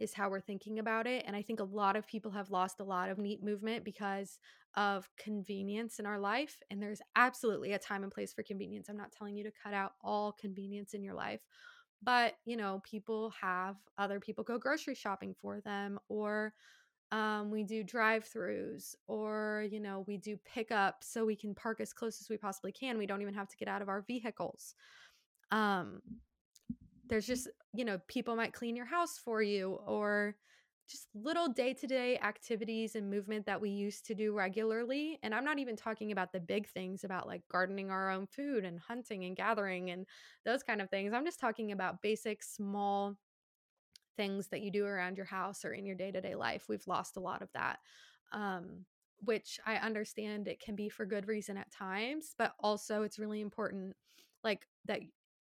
is 0.00 0.14
how 0.14 0.28
we're 0.28 0.40
thinking 0.40 0.78
about 0.78 1.06
it. 1.06 1.24
And 1.26 1.36
I 1.36 1.42
think 1.42 1.60
a 1.60 1.64
lot 1.64 1.96
of 1.96 2.06
people 2.06 2.30
have 2.32 2.50
lost 2.50 2.80
a 2.80 2.84
lot 2.84 3.08
of 3.08 3.18
NEAT 3.18 3.42
movement 3.42 3.84
because 3.84 4.38
of 4.74 5.08
convenience 5.18 5.98
in 5.98 6.06
our 6.06 6.18
life. 6.18 6.56
And 6.70 6.82
there's 6.82 7.02
absolutely 7.14 7.72
a 7.72 7.78
time 7.78 8.02
and 8.02 8.12
place 8.12 8.32
for 8.32 8.42
convenience. 8.42 8.88
I'm 8.88 8.96
not 8.96 9.12
telling 9.12 9.36
you 9.36 9.44
to 9.44 9.52
cut 9.62 9.74
out 9.74 9.92
all 10.02 10.32
convenience 10.32 10.94
in 10.94 11.02
your 11.02 11.14
life. 11.14 11.40
But, 12.02 12.34
you 12.44 12.56
know, 12.56 12.82
people 12.82 13.32
have 13.40 13.76
other 13.96 14.18
people 14.18 14.42
go 14.42 14.58
grocery 14.58 14.94
shopping 14.96 15.36
for 15.40 15.60
them, 15.60 16.00
or 16.08 16.52
um, 17.12 17.50
we 17.50 17.62
do 17.62 17.84
drive 17.84 18.28
throughs, 18.28 18.96
or, 19.06 19.66
you 19.70 19.78
know, 19.78 20.04
we 20.08 20.16
do 20.16 20.36
pickup 20.44 21.04
so 21.04 21.24
we 21.24 21.36
can 21.36 21.54
park 21.54 21.80
as 21.80 21.92
close 21.92 22.20
as 22.20 22.28
we 22.28 22.36
possibly 22.36 22.72
can. 22.72 22.98
We 22.98 23.06
don't 23.06 23.22
even 23.22 23.34
have 23.34 23.48
to 23.48 23.56
get 23.56 23.68
out 23.68 23.82
of 23.82 23.88
our 23.88 24.02
vehicles. 24.02 24.74
Um, 25.52 26.02
there's 27.08 27.26
just, 27.26 27.48
you 27.74 27.84
know, 27.84 27.98
people 28.08 28.36
might 28.36 28.52
clean 28.52 28.76
your 28.76 28.86
house 28.86 29.18
for 29.18 29.42
you 29.42 29.78
or 29.86 30.36
just 30.88 31.08
little 31.14 31.48
day 31.48 31.72
to 31.72 31.86
day 31.86 32.18
activities 32.18 32.96
and 32.96 33.10
movement 33.10 33.46
that 33.46 33.60
we 33.60 33.70
used 33.70 34.04
to 34.06 34.14
do 34.14 34.34
regularly. 34.34 35.18
And 35.22 35.34
I'm 35.34 35.44
not 35.44 35.58
even 35.58 35.76
talking 35.76 36.12
about 36.12 36.32
the 36.32 36.40
big 36.40 36.68
things 36.68 37.04
about 37.04 37.26
like 37.26 37.42
gardening 37.50 37.90
our 37.90 38.10
own 38.10 38.26
food 38.26 38.64
and 38.64 38.78
hunting 38.78 39.24
and 39.24 39.36
gathering 39.36 39.90
and 39.90 40.06
those 40.44 40.62
kind 40.62 40.82
of 40.82 40.90
things. 40.90 41.12
I'm 41.12 41.24
just 41.24 41.40
talking 41.40 41.72
about 41.72 42.02
basic, 42.02 42.42
small 42.42 43.16
things 44.16 44.48
that 44.48 44.60
you 44.60 44.70
do 44.70 44.84
around 44.84 45.16
your 45.16 45.26
house 45.26 45.64
or 45.64 45.72
in 45.72 45.86
your 45.86 45.96
day 45.96 46.10
to 46.10 46.20
day 46.20 46.34
life. 46.34 46.66
We've 46.68 46.86
lost 46.86 47.16
a 47.16 47.20
lot 47.20 47.42
of 47.42 47.48
that. 47.54 47.78
Um, 48.32 48.84
which 49.24 49.60
I 49.64 49.76
understand 49.76 50.48
it 50.48 50.60
can 50.60 50.74
be 50.74 50.88
for 50.88 51.06
good 51.06 51.28
reason 51.28 51.56
at 51.56 51.70
times, 51.70 52.34
but 52.36 52.54
also 52.58 53.02
it's 53.02 53.20
really 53.20 53.40
important 53.40 53.94
like 54.42 54.66
that 54.86 55.00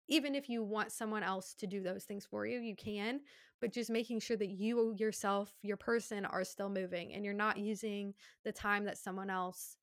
even 0.07 0.35
if 0.35 0.49
you 0.49 0.63
want 0.63 0.91
someone 0.91 1.23
else 1.23 1.53
to 1.55 1.67
do 1.67 1.81
those 1.81 2.03
things 2.03 2.25
for 2.25 2.45
you, 2.45 2.59
you 2.59 2.75
can, 2.75 3.21
but 3.61 3.71
just 3.73 3.89
making 3.89 4.19
sure 4.19 4.37
that 4.37 4.49
you 4.49 4.93
yourself, 4.97 5.53
your 5.61 5.77
person 5.77 6.25
are 6.25 6.43
still 6.43 6.69
moving 6.69 7.13
and 7.13 7.23
you're 7.23 7.33
not 7.33 7.57
using 7.57 8.13
the 8.43 8.51
time 8.51 8.83
that 8.85 8.97
someone 8.97 9.29
else 9.29 9.77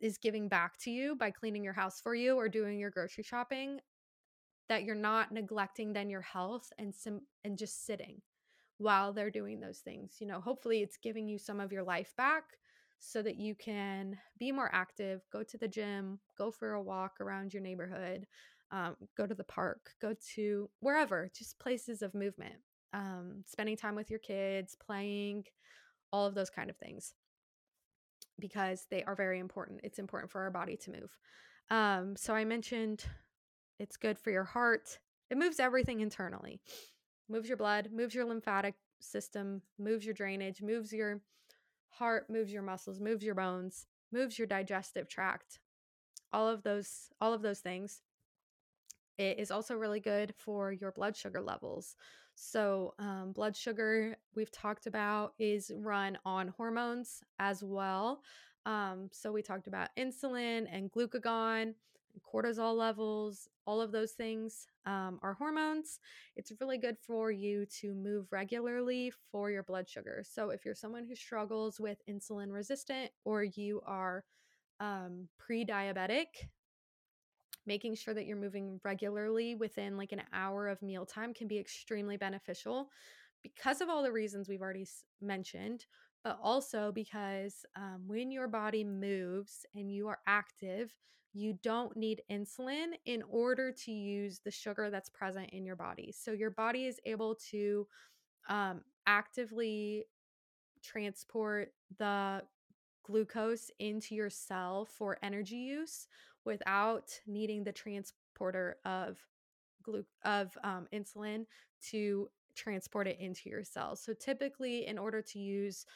is 0.00 0.18
giving 0.18 0.48
back 0.48 0.78
to 0.78 0.90
you 0.90 1.14
by 1.14 1.30
cleaning 1.30 1.64
your 1.64 1.72
house 1.72 2.00
for 2.00 2.14
you 2.14 2.34
or 2.36 2.48
doing 2.48 2.78
your 2.78 2.90
grocery 2.90 3.24
shopping 3.24 3.80
that 4.68 4.84
you're 4.84 4.94
not 4.94 5.32
neglecting 5.32 5.92
then 5.92 6.10
your 6.10 6.20
health 6.22 6.72
and 6.78 6.94
sim- 6.94 7.26
and 7.44 7.58
just 7.58 7.84
sitting 7.86 8.20
while 8.78 9.12
they're 9.12 9.30
doing 9.30 9.60
those 9.60 9.78
things. 9.78 10.16
You 10.20 10.26
know, 10.26 10.40
hopefully 10.40 10.82
it's 10.82 10.96
giving 10.96 11.28
you 11.28 11.38
some 11.38 11.60
of 11.60 11.72
your 11.72 11.84
life 11.84 12.14
back 12.16 12.44
so 12.98 13.22
that 13.22 13.36
you 13.36 13.54
can 13.54 14.16
be 14.38 14.52
more 14.52 14.70
active, 14.72 15.22
go 15.32 15.42
to 15.42 15.58
the 15.58 15.68
gym, 15.68 16.20
go 16.38 16.50
for 16.50 16.74
a 16.74 16.82
walk 16.82 17.20
around 17.20 17.52
your 17.52 17.62
neighborhood, 17.62 18.26
um, 18.72 18.96
go 19.16 19.26
to 19.26 19.34
the 19.34 19.44
park, 19.44 19.90
go 20.00 20.14
to 20.34 20.68
wherever, 20.80 21.30
just 21.36 21.58
places 21.58 22.02
of 22.02 22.14
movement, 22.14 22.54
um, 22.92 23.44
spending 23.46 23.76
time 23.76 23.94
with 23.94 24.10
your 24.10 24.18
kids, 24.18 24.76
playing, 24.84 25.44
all 26.12 26.26
of 26.26 26.34
those 26.34 26.50
kind 26.50 26.70
of 26.70 26.76
things 26.76 27.14
because 28.38 28.86
they 28.90 29.04
are 29.04 29.14
very 29.14 29.38
important. 29.38 29.80
It's 29.84 29.98
important 29.98 30.30
for 30.32 30.40
our 30.40 30.50
body 30.50 30.76
to 30.78 30.90
move. 30.90 31.16
Um, 31.70 32.16
so 32.16 32.34
I 32.34 32.44
mentioned 32.44 33.04
it's 33.78 33.96
good 33.96 34.18
for 34.18 34.30
your 34.30 34.44
heart. 34.44 34.98
It 35.30 35.38
moves 35.38 35.60
everything 35.60 36.00
internally. 36.00 36.60
Moves 37.28 37.48
your 37.48 37.56
blood, 37.56 37.90
moves 37.92 38.14
your 38.14 38.24
lymphatic 38.24 38.74
system, 39.00 39.62
moves 39.78 40.04
your 40.04 40.14
drainage, 40.14 40.60
moves 40.60 40.92
your 40.92 41.20
heart, 41.90 42.28
moves 42.28 42.52
your 42.52 42.62
muscles, 42.62 43.00
moves 43.00 43.24
your 43.24 43.34
bones, 43.34 43.86
moves 44.12 44.38
your 44.38 44.46
digestive 44.46 45.08
tract. 45.08 45.60
All 46.32 46.48
of 46.48 46.62
those 46.62 47.10
all 47.20 47.32
of 47.32 47.42
those 47.42 47.60
things 47.60 48.00
it 49.30 49.38
is 49.38 49.50
also 49.50 49.74
really 49.74 50.00
good 50.00 50.34
for 50.36 50.72
your 50.72 50.92
blood 50.92 51.16
sugar 51.16 51.40
levels. 51.40 51.96
So, 52.34 52.94
um, 52.98 53.32
blood 53.32 53.56
sugar, 53.56 54.16
we've 54.34 54.50
talked 54.50 54.86
about, 54.86 55.34
is 55.38 55.70
run 55.76 56.18
on 56.24 56.48
hormones 56.48 57.22
as 57.38 57.62
well. 57.62 58.22
Um, 58.64 59.08
so, 59.12 59.32
we 59.32 59.42
talked 59.42 59.66
about 59.66 59.90
insulin 59.98 60.66
and 60.72 60.90
glucagon, 60.90 61.74
cortisol 62.20 62.76
levels, 62.76 63.48
all 63.66 63.80
of 63.80 63.92
those 63.92 64.12
things 64.12 64.66
um, 64.86 65.18
are 65.22 65.34
hormones. 65.34 66.00
It's 66.36 66.52
really 66.60 66.78
good 66.78 66.96
for 66.98 67.30
you 67.30 67.66
to 67.80 67.94
move 67.94 68.26
regularly 68.32 69.12
for 69.30 69.50
your 69.50 69.62
blood 69.62 69.88
sugar. 69.88 70.24
So, 70.26 70.50
if 70.50 70.64
you're 70.64 70.74
someone 70.74 71.04
who 71.06 71.14
struggles 71.14 71.78
with 71.78 71.98
insulin 72.08 72.50
resistant 72.50 73.10
or 73.24 73.44
you 73.44 73.82
are 73.86 74.24
um, 74.80 75.28
pre 75.38 75.64
diabetic, 75.64 76.26
making 77.66 77.94
sure 77.94 78.14
that 78.14 78.26
you're 78.26 78.36
moving 78.36 78.80
regularly 78.84 79.54
within 79.54 79.96
like 79.96 80.12
an 80.12 80.22
hour 80.32 80.68
of 80.68 80.82
mealtime 80.82 81.32
can 81.34 81.48
be 81.48 81.58
extremely 81.58 82.16
beneficial 82.16 82.88
because 83.42 83.80
of 83.80 83.88
all 83.88 84.02
the 84.02 84.12
reasons 84.12 84.48
we've 84.48 84.62
already 84.62 84.86
mentioned, 85.20 85.86
but 86.24 86.38
also 86.42 86.92
because 86.92 87.64
um, 87.76 88.02
when 88.06 88.30
your 88.30 88.48
body 88.48 88.84
moves 88.84 89.66
and 89.74 89.90
you 89.90 90.08
are 90.08 90.18
active, 90.26 90.94
you 91.32 91.58
don't 91.62 91.96
need 91.96 92.22
insulin 92.30 92.92
in 93.06 93.22
order 93.28 93.72
to 93.72 93.90
use 93.90 94.40
the 94.44 94.50
sugar 94.50 94.90
that's 94.90 95.08
present 95.08 95.50
in 95.50 95.64
your 95.64 95.76
body. 95.76 96.12
So 96.16 96.32
your 96.32 96.50
body 96.50 96.86
is 96.86 97.00
able 97.06 97.36
to 97.50 97.86
um, 98.48 98.82
actively 99.06 100.04
transport 100.82 101.72
the 101.98 102.42
glucose 103.04 103.70
into 103.78 104.14
your 104.14 104.30
cell 104.30 104.84
for 104.84 105.18
energy 105.22 105.56
use 105.56 106.06
without 106.44 107.10
needing 107.26 107.64
the 107.64 107.72
transporter 107.72 108.76
of 108.84 109.18
glu- 109.82 110.04
of 110.24 110.56
um, 110.64 110.86
insulin 110.92 111.44
to 111.90 112.28
transport 112.54 113.06
it 113.08 113.18
into 113.18 113.48
your 113.48 113.64
cells. 113.64 114.02
So 114.02 114.12
typically 114.12 114.86
in 114.86 114.98
order 114.98 115.22
to 115.22 115.38
use 115.38 115.86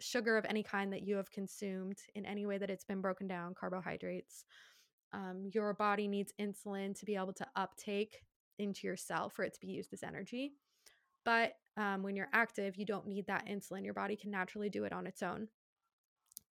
sugar 0.00 0.36
of 0.36 0.46
any 0.48 0.62
kind 0.62 0.92
that 0.92 1.02
you 1.02 1.16
have 1.16 1.30
consumed 1.30 1.98
in 2.14 2.24
any 2.24 2.46
way 2.46 2.58
that 2.58 2.70
it's 2.70 2.84
been 2.84 3.00
broken 3.00 3.26
down, 3.26 3.54
carbohydrates, 3.54 4.44
um, 5.12 5.50
your 5.52 5.74
body 5.74 6.06
needs 6.06 6.32
insulin 6.40 6.98
to 6.98 7.04
be 7.04 7.16
able 7.16 7.32
to 7.32 7.46
uptake 7.56 8.22
into 8.58 8.86
your 8.86 8.96
cell 8.96 9.28
for 9.28 9.44
it 9.44 9.54
to 9.54 9.60
be 9.60 9.68
used 9.68 9.92
as 9.92 10.02
energy. 10.02 10.52
But 11.24 11.54
um, 11.76 12.02
when 12.02 12.16
you're 12.16 12.28
active, 12.32 12.76
you 12.76 12.84
don't 12.84 13.06
need 13.06 13.26
that 13.26 13.46
insulin. 13.46 13.84
Your 13.84 13.94
body 13.94 14.16
can 14.16 14.30
naturally 14.30 14.68
do 14.68 14.84
it 14.84 14.92
on 14.92 15.06
its 15.06 15.22
own. 15.22 15.48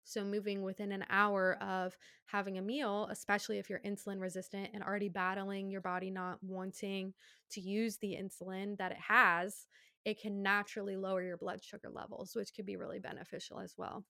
So, 0.07 0.23
moving 0.23 0.61
within 0.61 0.93
an 0.93 1.03
hour 1.09 1.61
of 1.61 1.97
having 2.27 2.57
a 2.57 2.61
meal, 2.61 3.09
especially 3.11 3.59
if 3.59 3.69
you're 3.69 3.81
insulin 3.81 4.21
resistant 4.21 4.69
and 4.73 4.81
already 4.81 5.09
battling 5.09 5.69
your 5.69 5.81
body 5.81 6.09
not 6.09 6.41
wanting 6.41 7.13
to 7.51 7.59
use 7.59 7.97
the 7.97 8.17
insulin 8.17 8.77
that 8.77 8.93
it 8.93 8.99
has, 9.05 9.67
it 10.05 10.21
can 10.21 10.41
naturally 10.41 10.95
lower 10.95 11.21
your 11.21 11.35
blood 11.35 11.61
sugar 11.61 11.89
levels, 11.89 12.35
which 12.35 12.53
could 12.55 12.65
be 12.65 12.77
really 12.77 12.99
beneficial 12.99 13.59
as 13.59 13.73
well. 13.77 14.05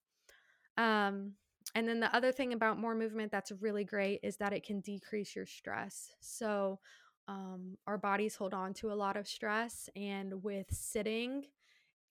Um, 0.78 1.34
and 1.74 1.88
then 1.88 2.00
the 2.00 2.16
other 2.16 2.32
thing 2.32 2.54
about 2.54 2.78
more 2.78 2.94
movement 2.94 3.32
that's 3.32 3.52
really 3.60 3.84
great 3.84 4.20
is 4.22 4.38
that 4.38 4.54
it 4.54 4.64
can 4.64 4.82
decrease 4.82 5.36
your 5.36 5.48
stress. 5.48 6.12
So, 6.20 6.80
um, 7.28 7.76
our 7.88 7.98
bodies 7.98 8.36
hold 8.36 8.54
on 8.54 8.76
to 8.76 8.92
a 8.92 8.94
lot 8.94 9.18
of 9.18 9.28
stress, 9.28 9.90
and 9.96 10.44
with 10.44 10.68
sitting 10.70 11.46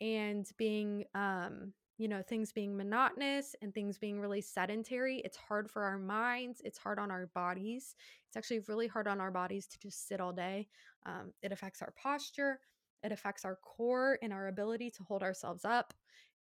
and 0.00 0.44
being 0.58 1.04
um, 1.14 1.72
you 1.98 2.08
know, 2.08 2.22
things 2.22 2.52
being 2.52 2.76
monotonous 2.76 3.54
and 3.62 3.72
things 3.72 3.98
being 3.98 4.20
really 4.20 4.40
sedentary, 4.40 5.22
it's 5.24 5.36
hard 5.36 5.70
for 5.70 5.82
our 5.82 5.98
minds. 5.98 6.60
It's 6.64 6.78
hard 6.78 6.98
on 6.98 7.10
our 7.10 7.28
bodies. 7.34 7.94
It's 8.26 8.36
actually 8.36 8.60
really 8.68 8.86
hard 8.86 9.08
on 9.08 9.20
our 9.20 9.30
bodies 9.30 9.66
to 9.68 9.78
just 9.78 10.06
sit 10.06 10.20
all 10.20 10.32
day. 10.32 10.68
Um, 11.06 11.32
it 11.42 11.52
affects 11.52 11.80
our 11.82 11.94
posture, 11.96 12.60
it 13.02 13.12
affects 13.12 13.44
our 13.44 13.56
core 13.56 14.18
and 14.22 14.32
our 14.32 14.48
ability 14.48 14.90
to 14.90 15.02
hold 15.04 15.22
ourselves 15.22 15.64
up. 15.64 15.94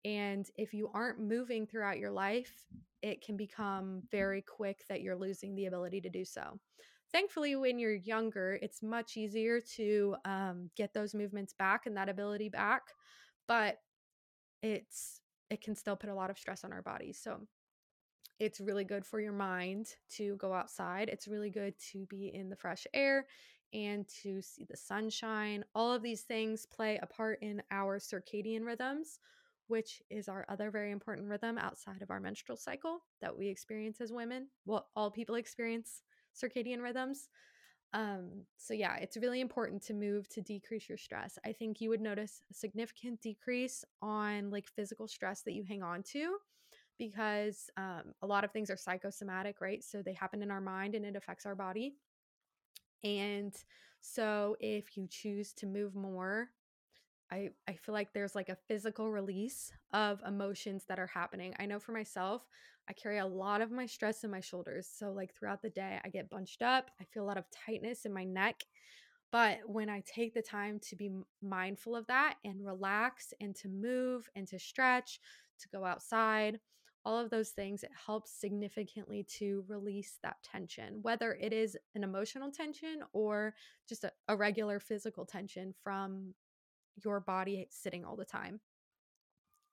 And 0.06 0.48
if 0.58 0.74
you 0.74 0.90
aren't 0.94 1.20
moving 1.20 1.68
throughout 1.68 2.00
your 2.00 2.12
life, 2.12 2.66
it 3.02 3.22
can 3.24 3.38
become 3.38 4.02
very 4.12 4.42
quick 4.42 4.84
that 4.90 5.02
you're 5.02 5.16
losing 5.16 5.56
the 5.56 5.66
ability 5.66 6.02
to 6.02 6.10
do 6.10 6.24
so. 6.26 6.60
Thankfully, 7.12 7.56
when 7.56 7.78
you're 7.78 7.96
younger, 7.96 8.58
it's 8.62 8.82
much 8.82 9.18
easier 9.18 9.60
to 9.76 10.16
um, 10.24 10.70
get 10.78 10.94
those 10.94 11.14
movements 11.14 11.54
back 11.54 11.86
and 11.86 11.98
that 11.98 12.10
ability 12.10 12.50
back. 12.50 12.84
But 13.48 13.78
it's 14.64 15.21
it 15.52 15.62
can 15.62 15.76
still 15.76 15.96
put 15.96 16.10
a 16.10 16.16
lot 16.16 16.30
of 16.32 16.40
stress 16.40 16.64
on 16.64 16.74
our 16.74 16.82
bodies. 16.82 17.20
So 17.22 17.42
it's 18.40 18.60
really 18.60 18.86
good 18.86 19.06
for 19.06 19.20
your 19.20 19.34
mind 19.34 19.88
to 20.16 20.36
go 20.38 20.54
outside. 20.54 21.10
It's 21.10 21.28
really 21.28 21.52
good 21.52 21.76
to 21.92 22.06
be 22.08 22.32
in 22.34 22.50
the 22.50 22.56
fresh 22.56 22.88
air 22.94 23.28
and 23.74 24.08
to 24.24 24.42
see 24.42 24.66
the 24.68 24.78
sunshine. 24.78 25.64
All 25.76 25.94
of 25.94 26.02
these 26.02 26.22
things 26.22 26.66
play 26.66 27.00
a 27.02 27.06
part 27.06 27.40
in 27.42 27.62
our 27.70 28.00
circadian 28.00 28.66
rhythms, 28.66 29.20
which 29.68 30.02
is 30.10 30.28
our 30.28 30.46
other 30.50 30.72
very 30.72 30.92
important 30.92 31.30
rhythm 31.30 31.58
outside 31.58 32.02
of 32.02 32.10
our 32.10 32.20
menstrual 32.20 32.58
cycle 32.58 33.00
that 33.22 33.38
we 33.38 33.48
experience 33.48 34.02
as 34.02 34.12
women. 34.12 34.48
Well, 34.66 34.88
all 34.96 35.12
people 35.12 35.36
experience 35.36 36.02
circadian 36.36 36.82
rhythms. 36.82 37.30
Um, 37.94 38.46
so 38.58 38.74
yeah, 38.74 38.96
it's 38.98 39.18
really 39.18 39.42
important 39.42 39.82
to 39.84 39.94
move 39.94 40.30
to 40.30 40.42
decrease 40.42 40.88
your 40.88 40.98
stress. 40.98 41.38
I 41.46 41.52
think 41.52 41.82
you 41.82 41.90
would 41.90 42.00
notice 42.02 42.42
a 42.50 42.54
significant 42.54 43.22
decrease 43.22 43.84
on 44.02 44.50
like 44.50 44.68
physical 44.68 45.08
stress 45.08 45.42
that 45.42 45.54
you 45.54 45.64
hang 45.68 45.84
on 45.84 46.04
to 46.14 46.38
because 46.98 47.70
um, 47.78 48.14
a 48.22 48.28
lot 48.28 48.44
of 48.44 48.52
things 48.52 48.70
are 48.70 48.78
psychosomatic, 48.78 49.60
right? 49.60 49.84
So 49.84 50.02
they 50.02 50.14
happen 50.14 50.42
in 50.42 50.52
our 50.52 50.62
mind 50.62 50.96
and 50.96 51.06
it 51.06 51.16
affects 51.16 51.46
our 51.46 51.56
body. 51.56 51.96
And 53.04 53.54
so 54.00 54.56
if 54.60 54.96
you 54.96 55.08
choose 55.10 55.54
to 55.54 55.66
move 55.66 55.96
more, 55.96 56.50
I, 57.32 57.50
I 57.68 57.74
feel 57.74 57.94
like 57.94 58.14
there's 58.14 58.36
like 58.36 58.50
a 58.50 58.58
physical 58.68 59.10
release 59.10 59.72
of 59.94 60.22
emotions 60.28 60.84
that 60.90 61.00
are 61.00 61.08
happening. 61.08 61.54
I 61.60 61.66
know 61.66 61.80
for 61.80 61.94
myself, 61.94 62.46
I 62.90 62.94
carry 62.94 63.20
a 63.20 63.26
lot 63.26 63.62
of 63.62 63.72
my 63.72 63.86
stress 63.86 64.24
in 64.24 64.32
my 64.32 64.42
shoulders. 64.42 64.90
So, 64.94 65.12
like 65.12 65.34
throughout 65.34 65.62
the 65.62 65.70
day, 65.70 66.00
I 66.04 66.10
get 66.10 66.30
bunched 66.30 66.62
up. 66.62 66.92
I 67.00 67.06
feel 67.06 67.24
a 67.24 67.26
lot 67.26 67.38
of 67.38 67.46
tightness 67.66 68.06
in 68.06 68.14
my 68.14 68.26
neck. 68.26 68.64
But 69.32 69.60
when 69.66 69.90
I 69.90 70.04
take 70.06 70.34
the 70.34 70.42
time 70.42 70.80
to 70.90 70.96
be 70.98 71.12
mindful 71.42 71.96
of 71.96 72.06
that 72.08 72.36
and 72.44 72.66
relax 72.66 73.34
and 73.40 73.56
to 73.58 73.70
move 73.70 74.28
and 74.36 74.46
to 74.50 74.60
stretch, 74.60 75.22
to 75.60 75.70
go 75.70 75.86
outside, 75.86 76.60
all 77.06 77.18
of 77.18 77.30
those 77.30 77.50
things, 77.50 77.84
it 77.84 77.92
helps 78.06 78.32
significantly 78.32 79.26
to 79.38 79.64
release 79.68 80.20
that 80.22 80.36
tension, 80.44 81.00
whether 81.02 81.34
it 81.34 81.54
is 81.54 81.78
an 81.96 82.04
emotional 82.04 82.52
tension 82.52 83.00
or 83.14 83.56
just 83.88 84.04
a, 84.04 84.12
a 84.28 84.36
regular 84.36 84.80
physical 84.80 85.26
tension 85.26 85.74
from 85.82 86.34
your 87.04 87.20
body 87.20 87.68
sitting 87.70 88.06
all 88.06 88.16
the 88.16 88.26
time. 88.26 88.60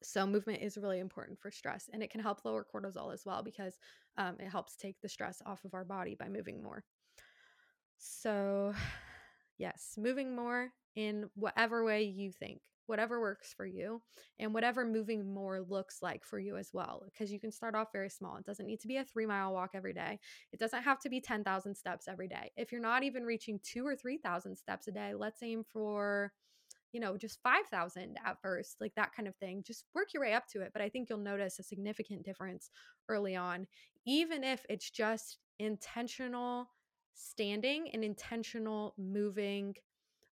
So, 0.03 0.27
movement 0.27 0.63
is 0.63 0.79
really 0.79 1.01
important 1.01 1.41
for 1.41 1.51
stress 1.51 1.91
and 1.93 2.03
it 2.03 2.11
can 2.11 2.21
help 2.21 2.45
lower 2.45 2.65
cortisol 2.65 3.13
as 3.13 3.25
well 3.27 3.43
because 3.43 3.79
um, 4.17 4.37
it 4.39 4.49
helps 4.49 4.77
take 4.77 5.01
the 5.01 5.09
stress 5.09 5.43
off 5.45 5.65
of 5.65 5.75
our 5.75 5.85
body 5.85 6.15
by 6.15 6.29
moving 6.29 6.63
more. 6.63 6.85
So, 7.99 8.75
yes, 9.59 9.95
moving 9.99 10.35
more 10.35 10.71
in 10.95 11.29
whatever 11.35 11.85
way 11.85 12.03
you 12.03 12.33
think, 12.33 12.61
whatever 12.87 13.21
works 13.21 13.53
for 13.53 13.67
you, 13.67 14.03
and 14.39 14.55
whatever 14.55 14.85
moving 14.85 15.33
more 15.33 15.61
looks 15.61 15.99
like 16.01 16.25
for 16.25 16.39
you 16.39 16.57
as 16.57 16.71
well. 16.73 17.03
Because 17.07 17.33
you 17.33 17.41
can 17.41 17.53
start 17.53 17.75
off 17.75 17.89
very 17.93 18.11
small. 18.11 18.37
It 18.37 18.47
doesn't 18.47 18.67
need 18.67 18.81
to 18.81 18.89
be 18.89 18.97
a 18.97 19.05
three 19.05 19.27
mile 19.27 19.53
walk 19.53 19.71
every 19.75 19.93
day, 19.93 20.19
it 20.53 20.61
doesn't 20.61 20.83
have 20.83 21.01
to 21.01 21.09
be 21.09 21.21
10,000 21.21 21.75
steps 21.75 22.09
every 22.09 22.29
day. 22.29 22.53
If 22.57 22.73
you're 22.73 22.81
not 22.81 23.03
even 23.03 23.25
reaching 23.25 23.61
two 23.63 23.87
or 23.87 23.97
3,000 23.97 24.57
steps 24.57 24.89
a 24.89 24.93
day, 24.93 25.15
let's 25.15 25.43
aim 25.43 25.65
for 25.65 26.33
you 26.93 27.01
know, 27.01 27.17
just 27.17 27.43
5,000 27.43 28.17
at 28.25 28.41
first, 28.41 28.77
like 28.81 28.95
that 28.97 29.15
kind 29.15 29.29
of 29.29 29.37
thing. 29.37 29.63
Just 29.67 29.85
work 29.95 30.09
your 30.15 30.23
way 30.23 30.33
up 30.33 30.47
to 30.53 30.63
it. 30.63 30.71
But 30.73 30.83
I 30.83 30.89
think 30.89 31.09
you'll 31.09 31.19
notice 31.19 31.59
a 31.59 31.63
significant 31.63 32.25
difference 32.25 32.71
early 33.09 33.37
on, 33.37 33.67
even 34.07 34.45
if 34.45 34.65
it's 34.69 34.91
just 34.91 35.39
intentional 35.59 36.69
standing 37.15 37.89
and 37.93 38.05
intentional 38.05 38.95
moving 38.97 39.75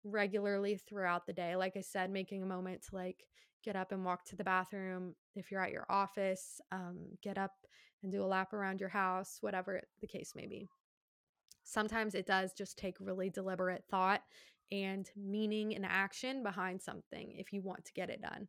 regularly 0.04 0.76
throughout 0.76 1.26
the 1.26 1.32
day. 1.32 1.56
Like 1.56 1.76
I 1.76 1.80
said, 1.80 2.10
making 2.10 2.42
a 2.42 2.46
moment 2.46 2.82
to 2.88 2.96
like 2.96 3.24
get 3.64 3.76
up 3.76 3.92
and 3.92 4.04
walk 4.04 4.24
to 4.26 4.36
the 4.36 4.44
bathroom. 4.44 5.14
If 5.36 5.50
you're 5.50 5.62
at 5.62 5.70
your 5.70 5.86
office, 5.88 6.60
um, 6.72 6.98
get 7.22 7.38
up 7.38 7.52
and 8.02 8.10
do 8.10 8.22
a 8.22 8.26
lap 8.26 8.52
around 8.52 8.80
your 8.80 8.88
house, 8.88 9.38
whatever 9.40 9.80
the 10.00 10.06
case 10.06 10.32
may 10.34 10.46
be. 10.46 10.68
Sometimes 11.64 12.14
it 12.14 12.26
does 12.26 12.52
just 12.52 12.76
take 12.76 12.96
really 12.98 13.30
deliberate 13.30 13.84
thought 13.88 14.22
and 14.70 15.10
meaning 15.16 15.74
and 15.74 15.84
action 15.84 16.42
behind 16.42 16.80
something 16.80 17.34
if 17.36 17.52
you 17.52 17.62
want 17.62 17.84
to 17.84 17.92
get 17.92 18.10
it 18.10 18.22
done, 18.22 18.48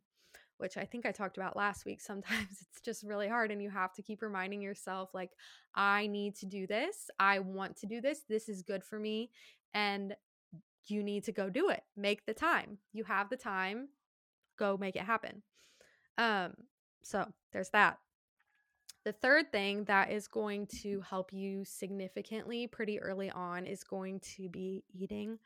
which 0.58 0.76
I 0.76 0.84
think 0.84 1.06
I 1.06 1.12
talked 1.12 1.36
about 1.36 1.56
last 1.56 1.84
week. 1.84 2.00
Sometimes 2.00 2.48
it's 2.50 2.80
just 2.82 3.04
really 3.04 3.28
hard, 3.28 3.50
and 3.50 3.62
you 3.62 3.70
have 3.70 3.92
to 3.94 4.02
keep 4.02 4.22
reminding 4.22 4.62
yourself, 4.62 5.10
like, 5.14 5.30
I 5.74 6.06
need 6.06 6.36
to 6.36 6.46
do 6.46 6.66
this. 6.66 7.10
I 7.18 7.40
want 7.40 7.76
to 7.78 7.86
do 7.86 8.00
this. 8.00 8.22
This 8.28 8.48
is 8.48 8.62
good 8.62 8.84
for 8.84 8.98
me. 8.98 9.30
And 9.74 10.14
you 10.86 11.02
need 11.02 11.24
to 11.24 11.32
go 11.32 11.48
do 11.50 11.70
it. 11.70 11.82
Make 11.96 12.26
the 12.26 12.34
time. 12.34 12.78
You 12.92 13.04
have 13.04 13.30
the 13.30 13.36
time. 13.36 13.88
Go 14.58 14.76
make 14.76 14.96
it 14.96 15.02
happen. 15.02 15.42
Um, 16.18 16.54
so 17.02 17.26
there's 17.52 17.70
that. 17.70 17.98
The 19.04 19.12
third 19.12 19.52
thing 19.52 19.84
that 19.84 20.10
is 20.10 20.28
going 20.28 20.66
to 20.82 21.02
help 21.02 21.32
you 21.32 21.64
significantly 21.64 22.66
pretty 22.66 22.98
early 23.00 23.30
on 23.30 23.66
is 23.66 23.84
going 23.84 24.20
to 24.36 24.48
be 24.48 24.82
eating 24.88 25.38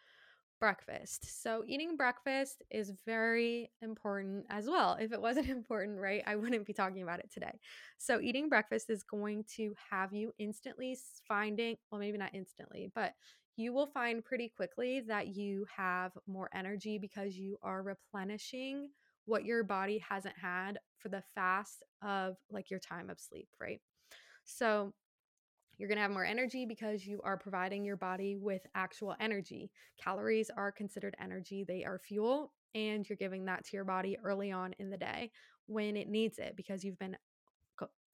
breakfast. 0.59 1.42
So, 1.42 1.64
eating 1.66 1.97
breakfast 1.97 2.62
is 2.71 2.92
very 3.07 3.71
important 3.83 4.47
as 4.51 4.66
well. 4.66 4.97
If 5.01 5.12
it 5.12 5.21
wasn't 5.21 5.49
important, 5.51 5.99
right, 5.99 6.23
I 6.27 6.37
wouldn't 6.37 6.66
be 6.66 6.73
talking 6.73 7.03
about 7.03 7.21
it 7.21 7.31
today. 7.33 7.59
So, 7.99 8.21
eating 8.21 8.49
breakfast 8.49 8.90
is 8.90 9.03
going 9.03 9.44
to 9.57 9.75
have 9.90 10.12
you 10.12 10.33
instantly 10.38 10.97
finding, 11.27 11.77
well, 11.90 12.01
maybe 12.01 12.18
not 12.18 12.35
instantly, 12.35 12.90
but 12.94 13.14
you 13.57 13.73
will 13.73 13.87
find 13.87 14.25
pretty 14.25 14.49
quickly 14.49 15.01
that 15.09 15.29
you 15.29 15.66
have 15.77 16.12
more 16.27 16.49
energy 16.55 16.99
because 16.99 17.37
you 17.37 17.59
are 17.62 17.83
replenishing 17.83 18.88
what 19.27 19.44
your 19.44 19.64
body 19.64 19.99
hasn't 20.09 20.37
had 20.38 20.79
for 20.97 21.09
the 21.09 21.23
fast 21.35 21.83
of 22.03 22.37
like 22.51 22.71
your 22.71 22.81
time 22.81 23.11
of 23.11 23.21
sleep, 23.21 23.49
right? 23.61 23.81
So, 24.44 24.94
you're 25.79 25.88
going 25.88 25.97
to 25.97 26.03
have 26.03 26.11
more 26.11 26.25
energy 26.25 26.67
because 26.67 27.07
you 27.07 27.21
are 27.25 27.37
providing 27.38 27.85
your 27.85 27.97
body 27.97 28.37
with 28.37 28.62
actual 28.75 29.14
energy. 29.21 29.71
Calories 30.03 30.51
are 30.57 30.73
considered 30.73 31.17
energy, 31.21 31.64
they 31.67 31.85
are 31.85 31.99
fuel. 31.99 32.53
and 32.75 33.09
you're 33.09 33.17
giving 33.17 33.47
that 33.47 33.64
to 33.64 33.77
your 33.77 33.85
body 33.85 34.19
early 34.25 34.53
on 34.53 34.75
in 34.79 34.91
the 34.91 34.99
day 34.99 35.31
when 35.67 35.97
it 35.97 36.09
needs 36.09 36.38
it 36.38 36.55
because 36.57 36.85
you've 36.85 36.99
been 36.99 37.17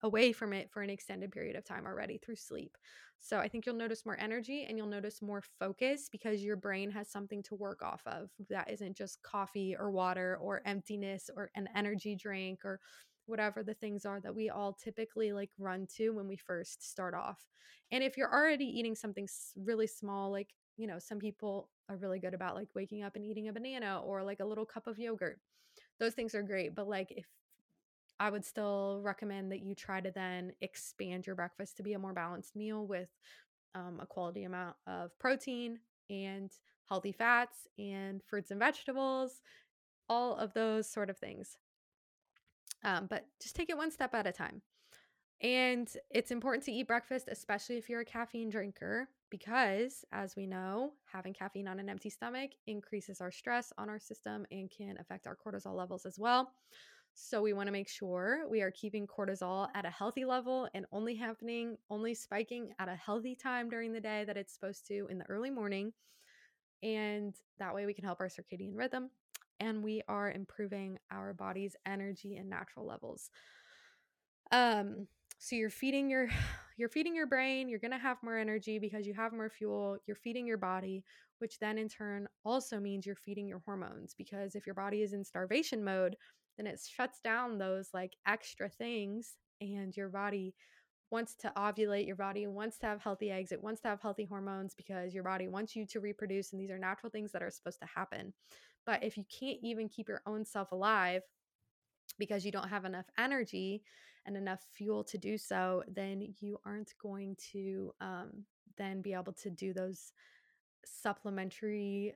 away 0.03 0.33
from 0.33 0.53
it 0.53 0.71
for 0.71 0.83
an 0.83 0.91
extended 0.91 1.33
period 1.33 1.57
of 1.57 1.65
time 1.65 1.87
already 1.87 2.19
through 2.19 2.37
sleep. 2.37 2.77
So 3.21 3.39
I 3.39 3.49
think 3.49 3.65
you'll 3.65 3.75
notice 3.75 4.05
more 4.05 4.19
energy 4.21 4.67
and 4.69 4.77
you'll 4.77 4.87
notice 4.87 5.23
more 5.23 5.43
focus 5.59 6.09
because 6.13 6.43
your 6.43 6.57
brain 6.57 6.91
has 6.91 7.11
something 7.11 7.43
to 7.45 7.55
work 7.55 7.83
off 7.83 8.03
of 8.07 8.29
that 8.51 8.71
isn't 8.71 8.97
just 8.97 9.23
coffee 9.23 9.75
or 9.79 9.91
water 9.91 10.37
or 10.43 10.61
emptiness 10.67 11.31
or 11.35 11.51
an 11.55 11.69
energy 11.75 12.17
drink 12.17 12.61
or 12.67 12.81
whatever 13.27 13.63
the 13.63 13.75
things 13.75 14.05
are 14.05 14.21
that 14.21 14.35
we 14.35 14.51
all 14.51 14.73
typically 14.73 15.33
like 15.33 15.51
run 15.59 15.87
to 15.97 16.11
when 16.11 16.29
we 16.29 16.37
first 16.37 16.89
start 16.89 17.15
off. 17.15 17.39
And 17.91 18.03
if 18.03 18.17
you're 18.17 18.33
already 18.33 18.67
eating 18.67 18.95
something 18.95 19.29
really 19.57 19.87
small 19.87 20.31
like, 20.31 20.51
you 20.77 20.87
know, 20.87 20.99
some 20.99 21.19
people 21.19 21.71
are 21.89 21.97
really 21.97 22.19
good 22.19 22.35
about 22.35 22.55
like 22.55 22.69
waking 22.75 23.03
up 23.03 23.17
and 23.17 23.25
eating 23.25 23.49
a 23.49 23.53
banana 23.53 24.01
or 24.05 24.23
like 24.23 24.41
a 24.41 24.45
little 24.45 24.67
cup 24.67 24.87
of 24.87 24.99
yogurt. 24.99 25.39
Those 26.01 26.15
things 26.15 26.35
are 26.35 26.43
great, 26.43 26.75
but 26.75 26.89
like 26.89 27.13
if 27.13 27.27
I 28.21 28.31
would 28.31 28.45
still 28.45 29.01
recommend 29.03 29.51
that 29.53 29.63
you 29.63 29.75
try 29.75 30.01
to 30.01 30.11
then 30.11 30.53
expand 30.61 31.27
your 31.27 31.37
breakfast 31.37 31.77
to 31.77 31.83
be 31.83 31.95
a 31.95 31.99
more 31.99 32.13
balanced 32.13 32.55
meal 32.55 32.87
with 32.87 33.09
um, 33.75 33.99
a 34.01 34.07
quality 34.07 34.45
amount 34.45 34.77
of 34.87 35.11
protein 35.19 35.79
and 36.11 36.51
healthy 36.89 37.13
fats 37.13 37.67
and 37.79 38.23
fruits 38.23 38.51
and 38.51 38.61
vegetables, 38.61 39.41
all 40.09 40.37
of 40.37 40.53
those 40.55 40.89
sort 40.91 41.11
of 41.11 41.19
things. 41.19 41.57
Um, 42.85 43.07
but 43.09 43.27
just 43.41 43.57
take 43.57 43.71
it 43.71 43.77
one 43.77 43.91
step 43.91 44.15
at 44.15 44.27
a 44.27 44.33
time. 44.33 44.63
And 45.41 45.91
it's 46.11 46.31
important 46.31 46.65
to 46.65 46.73
eat 46.73 46.87
breakfast, 46.87 47.29
especially 47.31 47.77
if 47.77 47.89
you're 47.89 48.01
a 48.01 48.05
caffeine 48.05 48.51
drinker, 48.51 49.09
because 49.31 50.05
as 50.13 50.37
we 50.37 50.47
know, 50.47 50.93
having 51.13 51.35
caffeine 51.35 51.67
on 51.67 51.81
an 51.81 51.89
empty 51.89 52.09
stomach 52.09 52.53
increases 52.67 53.21
our 53.21 53.31
stress 53.31 53.73
on 53.77 53.89
our 53.91 53.99
system 53.99 54.47
and 54.51 54.71
can 54.71 54.97
affect 54.99 55.27
our 55.27 55.37
cortisol 55.37 55.75
levels 55.75 56.07
as 56.07 56.19
well. 56.19 56.53
So 57.15 57.43
we 57.43 57.53
want 57.53 57.69
to 57.69 57.73
make 57.73 57.89
sure 57.89 58.47
we 58.49 58.63
are 58.63 58.71
keeping 58.71 59.07
cortisol 59.07 59.69
at 59.75 59.85
a 59.85 59.91
healthy 59.91 60.25
level 60.25 60.69
and 60.75 60.87
only 60.93 61.15
happening, 61.15 61.77
only 61.91 62.15
spiking 62.15 62.73
at 62.79 62.89
a 62.89 62.97
healthy 62.97 63.37
time 63.37 63.69
during 63.69 63.93
the 63.93 64.01
day 64.01 64.25
that 64.25 64.37
it's 64.37 64.53
supposed 64.53 64.87
to 64.89 65.07
in 65.11 65.19
the 65.19 65.29
early 65.29 65.51
morning. 65.51 65.93
And 66.83 67.35
that 67.59 67.75
way 67.75 67.87
we 67.87 67.95
can 67.95 68.05
help 68.05 68.21
our 68.21 68.29
circadian 68.29 68.75
rhythm 68.75 69.11
and 69.61 69.83
we 69.83 70.03
are 70.09 70.31
improving 70.31 70.99
our 71.11 71.33
body's 71.33 71.77
energy 71.87 72.37
and 72.37 72.49
natural 72.49 72.87
levels. 72.87 73.31
Um 74.51 75.07
so 75.39 75.57
you're 75.57 75.71
feeding 75.71 76.11
your 76.11 76.29
you're 76.77 76.89
feeding 76.89 77.15
your 77.15 77.27
brain, 77.27 77.69
you're 77.69 77.79
going 77.79 77.93
to 77.93 77.99
have 77.99 78.17
more 78.25 78.37
energy 78.37 78.81
because 78.81 79.07
you 79.07 79.15
have 79.15 79.33
more 79.33 79.49
fuel, 79.49 79.97
you're 80.09 80.17
feeding 80.17 80.45
your 80.45 80.59
body, 80.59 81.05
which 81.39 81.61
then 81.61 81.79
in 81.79 81.89
turn 81.89 82.27
also 82.45 82.81
means 82.81 83.07
you're 83.07 83.15
feeding 83.15 83.47
your 83.47 83.63
hormones 83.65 84.13
because 84.19 84.57
if 84.57 84.67
your 84.67 84.75
body 84.75 85.03
is 85.03 85.13
in 85.13 85.25
starvation 85.25 85.85
mode, 85.85 86.17
then 86.57 86.67
it 86.67 86.81
shuts 86.85 87.21
down 87.23 87.59
those 87.59 87.91
like 87.95 88.17
extra 88.27 88.69
things 88.69 89.35
and 89.61 89.97
your 89.97 90.09
body 90.09 90.55
wants 91.11 91.35
to 91.37 91.53
ovulate 91.57 92.07
your 92.07 92.17
body 92.17 92.47
wants 92.47 92.79
to 92.79 92.87
have 92.87 93.01
healthy 93.01 93.31
eggs 93.31 93.53
it 93.53 93.63
wants 93.63 93.81
to 93.81 93.89
have 93.89 94.01
healthy 94.01 94.25
hormones 94.25 94.75
because 94.75 95.15
your 95.15 95.23
body 95.23 95.47
wants 95.47 95.77
you 95.77 95.87
to 95.87 96.01
reproduce 96.01 96.53
and 96.53 96.61
these 96.61 96.71
are 96.71 96.79
natural 96.79 97.11
things 97.11 97.31
that 97.31 97.43
are 97.43 97.51
supposed 97.51 97.79
to 97.81 97.87
happen 97.95 98.33
but 98.87 99.03
if 99.03 99.17
you 99.17 99.25
can't 99.25 99.59
even 99.63 99.89
keep 99.89 100.09
your 100.09 100.23
own 100.27 100.45
self 100.45 100.73
alive 100.73 101.23
because 102.19 102.45
you 102.45 102.53
don't 102.53 102.69
have 102.69 102.85
enough 102.85 103.07
energy 103.19 103.83
and 104.27 104.37
enough 104.37 104.61
fuel 104.73 105.05
to 105.05 105.19
do 105.19 105.37
so 105.37 105.83
then 105.89 106.35
you 106.41 106.59
aren't 106.65 106.95
going 107.03 107.37
to 107.53 107.93
um, 108.01 108.45
then 108.77 109.03
be 109.03 109.13
able 109.13 109.33
to 109.33 109.51
do 109.51 109.73
those 109.73 110.13
supplementary 110.85 112.15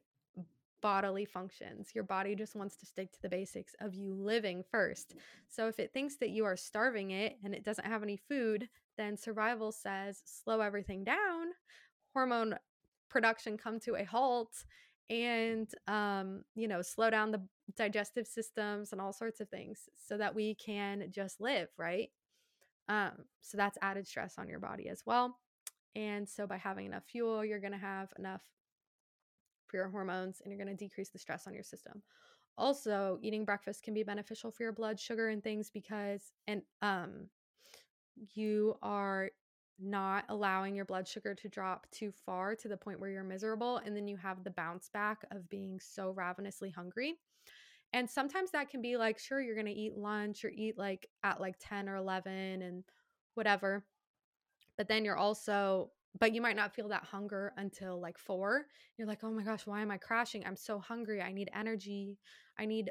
bodily 0.80 1.24
functions. 1.24 1.90
Your 1.94 2.04
body 2.04 2.34
just 2.34 2.54
wants 2.54 2.76
to 2.76 2.86
stick 2.86 3.12
to 3.12 3.22
the 3.22 3.28
basics 3.28 3.74
of 3.80 3.94
you 3.94 4.14
living 4.14 4.62
first. 4.70 5.14
So 5.48 5.68
if 5.68 5.78
it 5.78 5.92
thinks 5.92 6.16
that 6.16 6.30
you 6.30 6.44
are 6.44 6.56
starving 6.56 7.10
it 7.10 7.36
and 7.44 7.54
it 7.54 7.64
doesn't 7.64 7.86
have 7.86 8.02
any 8.02 8.16
food, 8.16 8.68
then 8.96 9.16
survival 9.16 9.72
says 9.72 10.22
slow 10.24 10.60
everything 10.60 11.04
down, 11.04 11.48
hormone 12.12 12.56
production 13.08 13.56
come 13.56 13.80
to 13.80 13.96
a 13.96 14.04
halt 14.04 14.52
and 15.10 15.70
um 15.86 16.42
you 16.54 16.68
know 16.68 16.82
slow 16.82 17.08
down 17.10 17.30
the 17.30 17.42
digestive 17.76 18.26
systems 18.26 18.92
and 18.92 19.00
all 19.00 19.12
sorts 19.12 19.40
of 19.40 19.48
things 19.48 19.88
so 19.96 20.18
that 20.18 20.34
we 20.34 20.54
can 20.54 21.04
just 21.10 21.40
live 21.40 21.68
right 21.78 22.10
um 22.88 23.12
so 23.40 23.56
that's 23.56 23.78
added 23.80 24.06
stress 24.06 24.34
on 24.38 24.48
your 24.48 24.58
body 24.58 24.88
as 24.88 25.02
well 25.06 25.38
and 25.96 26.28
so 26.28 26.46
by 26.46 26.56
having 26.56 26.86
enough 26.86 27.04
fuel 27.04 27.44
you're 27.44 27.60
going 27.60 27.72
to 27.72 27.78
have 27.78 28.08
enough 28.18 28.42
for 29.68 29.76
your 29.76 29.88
hormones 29.88 30.40
and 30.40 30.50
you're 30.52 30.62
going 30.62 30.74
to 30.74 30.84
decrease 30.84 31.10
the 31.10 31.18
stress 31.18 31.46
on 31.46 31.54
your 31.54 31.62
system. 31.62 32.02
Also, 32.56 33.18
eating 33.22 33.44
breakfast 33.44 33.82
can 33.82 33.94
be 33.94 34.02
beneficial 34.02 34.50
for 34.50 34.64
your 34.64 34.72
blood 34.72 34.98
sugar 34.98 35.28
and 35.28 35.44
things 35.44 35.70
because 35.70 36.32
and 36.48 36.62
um 36.82 37.28
you 38.34 38.76
are 38.82 39.30
not 39.78 40.24
allowing 40.28 40.74
your 40.74 40.84
blood 40.84 41.06
sugar 41.06 41.34
to 41.34 41.48
drop 41.48 41.86
too 41.90 42.12
far 42.24 42.54
to 42.56 42.68
the 42.68 42.76
point 42.76 43.00
where 43.00 43.10
you're 43.10 43.22
miserable 43.22 43.78
and 43.78 43.96
then 43.96 44.08
you 44.08 44.16
have 44.16 44.42
the 44.42 44.50
bounce 44.50 44.88
back 44.88 45.24
of 45.30 45.48
being 45.48 45.78
so 45.80 46.10
ravenously 46.10 46.70
hungry. 46.70 47.14
And 47.92 48.08
sometimes 48.08 48.50
that 48.50 48.68
can 48.68 48.82
be 48.82 48.96
like 48.96 49.18
sure 49.18 49.40
you're 49.40 49.54
going 49.54 49.66
to 49.66 49.72
eat 49.72 49.96
lunch 49.96 50.44
or 50.44 50.50
eat 50.50 50.76
like 50.76 51.08
at 51.22 51.40
like 51.40 51.56
10 51.60 51.88
or 51.88 51.96
11 51.96 52.62
and 52.62 52.84
whatever. 53.34 53.84
But 54.76 54.88
then 54.88 55.04
you're 55.04 55.16
also 55.16 55.90
but 56.18 56.34
you 56.34 56.40
might 56.40 56.56
not 56.56 56.74
feel 56.74 56.88
that 56.88 57.04
hunger 57.04 57.52
until 57.56 58.00
like 58.00 58.18
four. 58.18 58.66
You're 58.96 59.06
like, 59.06 59.22
oh 59.22 59.30
my 59.30 59.42
gosh, 59.42 59.66
why 59.66 59.82
am 59.82 59.90
I 59.90 59.98
crashing? 59.98 60.44
I'm 60.44 60.56
so 60.56 60.78
hungry. 60.78 61.20
I 61.20 61.32
need 61.32 61.50
energy. 61.54 62.18
I 62.58 62.66
need 62.66 62.90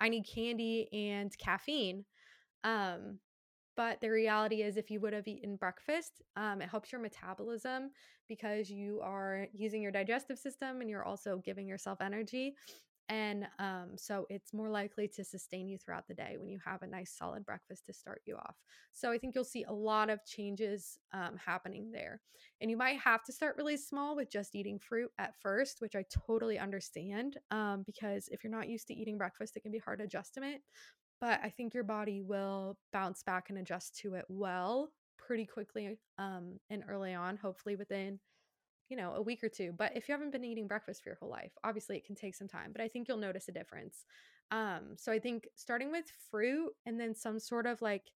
I 0.00 0.08
need 0.08 0.26
candy 0.26 0.88
and 0.92 1.36
caffeine. 1.36 2.04
Um, 2.64 3.18
but 3.80 3.98
the 4.02 4.10
reality 4.10 4.60
is 4.60 4.76
if 4.76 4.90
you 4.90 5.00
would 5.00 5.14
have 5.14 5.26
eaten 5.26 5.56
breakfast, 5.56 6.20
um, 6.36 6.60
it 6.60 6.68
helps 6.68 6.92
your 6.92 7.00
metabolism 7.00 7.92
because 8.28 8.68
you 8.68 9.00
are 9.02 9.46
using 9.54 9.80
your 9.80 9.90
digestive 9.90 10.38
system 10.38 10.82
and 10.82 10.90
you're 10.90 11.06
also 11.06 11.40
giving 11.42 11.66
yourself 11.66 12.02
energy. 12.02 12.56
And 13.08 13.46
um, 13.58 13.92
so 13.96 14.26
it's 14.28 14.52
more 14.52 14.68
likely 14.68 15.08
to 15.08 15.24
sustain 15.24 15.66
you 15.66 15.78
throughout 15.78 16.06
the 16.06 16.12
day 16.12 16.36
when 16.38 16.50
you 16.50 16.58
have 16.62 16.82
a 16.82 16.86
nice 16.86 17.14
solid 17.16 17.46
breakfast 17.46 17.86
to 17.86 17.94
start 17.94 18.20
you 18.26 18.36
off. 18.36 18.54
So 18.92 19.10
I 19.10 19.16
think 19.16 19.34
you'll 19.34 19.44
see 19.44 19.64
a 19.64 19.72
lot 19.72 20.10
of 20.10 20.26
changes 20.26 20.98
um, 21.14 21.38
happening 21.42 21.90
there. 21.90 22.20
And 22.60 22.70
you 22.70 22.76
might 22.76 23.00
have 23.00 23.24
to 23.24 23.32
start 23.32 23.56
really 23.56 23.78
small 23.78 24.14
with 24.14 24.30
just 24.30 24.54
eating 24.54 24.78
fruit 24.78 25.10
at 25.16 25.32
first, 25.40 25.80
which 25.80 25.96
I 25.96 26.04
totally 26.26 26.58
understand 26.58 27.38
um, 27.50 27.84
because 27.86 28.28
if 28.28 28.44
you're 28.44 28.52
not 28.52 28.68
used 28.68 28.88
to 28.88 28.94
eating 28.94 29.16
breakfast, 29.16 29.56
it 29.56 29.62
can 29.62 29.72
be 29.72 29.78
hard 29.78 30.00
to 30.00 30.04
adjust 30.04 30.34
to 30.34 30.42
it. 30.42 30.60
But 31.20 31.40
I 31.42 31.50
think 31.50 31.74
your 31.74 31.84
body 31.84 32.22
will 32.22 32.78
bounce 32.92 33.22
back 33.22 33.50
and 33.50 33.58
adjust 33.58 33.96
to 33.98 34.14
it 34.14 34.24
well 34.28 34.90
pretty 35.18 35.44
quickly 35.44 35.98
um, 36.18 36.58
and 36.70 36.82
early 36.88 37.14
on, 37.14 37.36
hopefully 37.36 37.76
within 37.76 38.18
you 38.90 38.96
know, 38.96 39.14
a 39.14 39.22
week 39.22 39.42
or 39.42 39.48
two. 39.48 39.72
But 39.72 39.96
if 39.96 40.08
you 40.08 40.12
haven't 40.12 40.32
been 40.32 40.44
eating 40.44 40.66
breakfast 40.66 41.02
for 41.02 41.10
your 41.10 41.16
whole 41.16 41.30
life, 41.30 41.52
obviously 41.62 41.96
it 41.96 42.04
can 42.04 42.16
take 42.16 42.34
some 42.34 42.48
time, 42.48 42.72
but 42.72 42.82
I 42.82 42.88
think 42.88 43.06
you'll 43.06 43.16
notice 43.16 43.48
a 43.48 43.52
difference. 43.52 44.04
Um, 44.50 44.96
so 44.96 45.12
I 45.12 45.20
think 45.20 45.46
starting 45.54 45.92
with 45.92 46.06
fruit 46.30 46.72
and 46.84 47.00
then 47.00 47.14
some 47.14 47.38
sort 47.38 47.66
of 47.66 47.80
like 47.80 48.10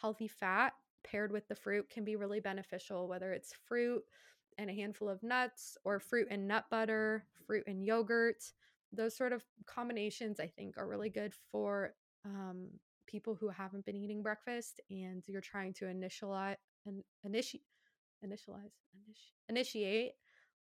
healthy 0.00 0.28
fat 0.28 0.74
paired 1.02 1.32
with 1.32 1.48
the 1.48 1.56
fruit 1.56 1.90
can 1.90 2.04
be 2.04 2.14
really 2.14 2.38
beneficial, 2.38 3.08
whether 3.08 3.32
it's 3.32 3.52
fruit 3.66 4.04
and 4.58 4.70
a 4.70 4.74
handful 4.74 5.08
of 5.08 5.24
nuts 5.24 5.76
or 5.84 5.98
fruit 5.98 6.28
and 6.30 6.46
nut 6.46 6.66
butter, 6.70 7.26
fruit 7.44 7.64
and 7.66 7.84
yogurt. 7.84 8.44
Those 8.92 9.16
sort 9.16 9.32
of 9.32 9.42
combinations 9.66 10.38
I 10.38 10.46
think 10.46 10.78
are 10.78 10.86
really 10.86 11.10
good 11.10 11.34
for 11.50 11.94
um, 12.24 12.68
people 13.06 13.34
who 13.34 13.48
haven't 13.48 13.84
been 13.84 13.96
eating 13.96 14.22
breakfast 14.22 14.80
and 14.90 15.22
you're 15.26 15.40
trying 15.40 15.72
to 15.74 15.86
initialize 15.86 16.56
and 16.86 17.02
initiate 17.24 17.62
initialize 18.24 18.72
initi- 18.96 19.48
initiate 19.48 20.12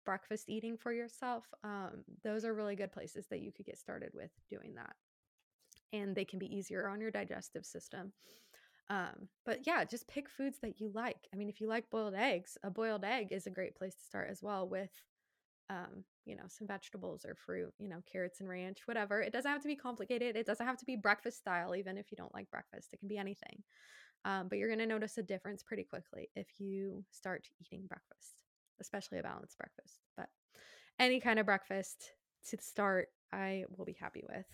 breakfast 0.04 0.48
eating 0.48 0.76
for 0.76 0.92
yourself 0.92 1.44
um, 1.64 2.04
those 2.24 2.44
are 2.44 2.54
really 2.54 2.76
good 2.76 2.92
places 2.92 3.26
that 3.28 3.40
you 3.40 3.52
could 3.52 3.66
get 3.66 3.78
started 3.78 4.10
with 4.14 4.30
doing 4.48 4.74
that. 4.74 4.94
And 5.92 6.14
they 6.14 6.24
can 6.24 6.38
be 6.38 6.54
easier 6.54 6.88
on 6.88 7.00
your 7.00 7.10
digestive 7.10 7.64
system. 7.64 8.12
Um, 8.90 9.28
but 9.44 9.66
yeah 9.66 9.84
just 9.84 10.08
pick 10.08 10.28
foods 10.30 10.58
that 10.62 10.80
you 10.80 10.90
like. 10.94 11.28
I 11.32 11.36
mean 11.36 11.48
if 11.50 11.60
you 11.60 11.66
like 11.68 11.90
boiled 11.90 12.14
eggs 12.14 12.56
a 12.62 12.70
boiled 12.70 13.04
egg 13.04 13.28
is 13.32 13.46
a 13.46 13.50
great 13.50 13.76
place 13.76 13.94
to 13.96 14.04
start 14.04 14.28
as 14.30 14.42
well 14.42 14.66
with 14.66 14.90
um, 15.70 16.04
you 16.24 16.34
know 16.34 16.44
some 16.48 16.66
vegetables 16.66 17.24
or 17.24 17.34
fruit 17.34 17.72
you 17.78 17.88
know 17.88 18.02
carrots 18.10 18.40
and 18.40 18.48
ranch 18.48 18.78
whatever 18.86 19.20
it 19.20 19.32
doesn't 19.32 19.50
have 19.50 19.62
to 19.62 19.68
be 19.68 19.76
complicated 19.76 20.36
it 20.36 20.46
doesn't 20.46 20.66
have 20.66 20.78
to 20.78 20.84
be 20.84 20.96
breakfast 20.96 21.38
style 21.38 21.74
even 21.74 21.98
if 21.98 22.10
you 22.10 22.16
don't 22.16 22.34
like 22.34 22.50
breakfast 22.50 22.88
it 22.92 22.98
can 22.98 23.08
be 23.08 23.18
anything 23.18 23.62
um, 24.24 24.48
but 24.48 24.58
you're 24.58 24.68
going 24.68 24.80
to 24.80 24.86
notice 24.86 25.18
a 25.18 25.22
difference 25.22 25.62
pretty 25.62 25.84
quickly 25.84 26.28
if 26.34 26.46
you 26.58 27.04
start 27.10 27.48
eating 27.60 27.86
breakfast, 27.86 28.42
especially 28.80 29.18
a 29.18 29.22
balanced 29.22 29.56
breakfast. 29.58 30.00
But 30.16 30.28
any 30.98 31.20
kind 31.20 31.38
of 31.38 31.46
breakfast 31.46 32.12
to 32.48 32.58
start, 32.60 33.08
I 33.32 33.64
will 33.76 33.84
be 33.84 33.96
happy 33.98 34.24
with. 34.28 34.46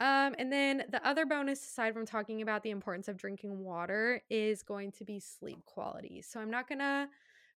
Um, 0.00 0.34
and 0.38 0.52
then 0.52 0.84
the 0.90 1.06
other 1.06 1.24
bonus, 1.24 1.62
aside 1.62 1.94
from 1.94 2.04
talking 2.04 2.42
about 2.42 2.62
the 2.62 2.70
importance 2.70 3.06
of 3.06 3.16
drinking 3.16 3.58
water, 3.58 4.22
is 4.28 4.62
going 4.62 4.92
to 4.92 5.04
be 5.04 5.20
sleep 5.20 5.64
quality. 5.66 6.20
So 6.22 6.40
I'm 6.40 6.50
not 6.50 6.68
going 6.68 6.80
to 6.80 7.08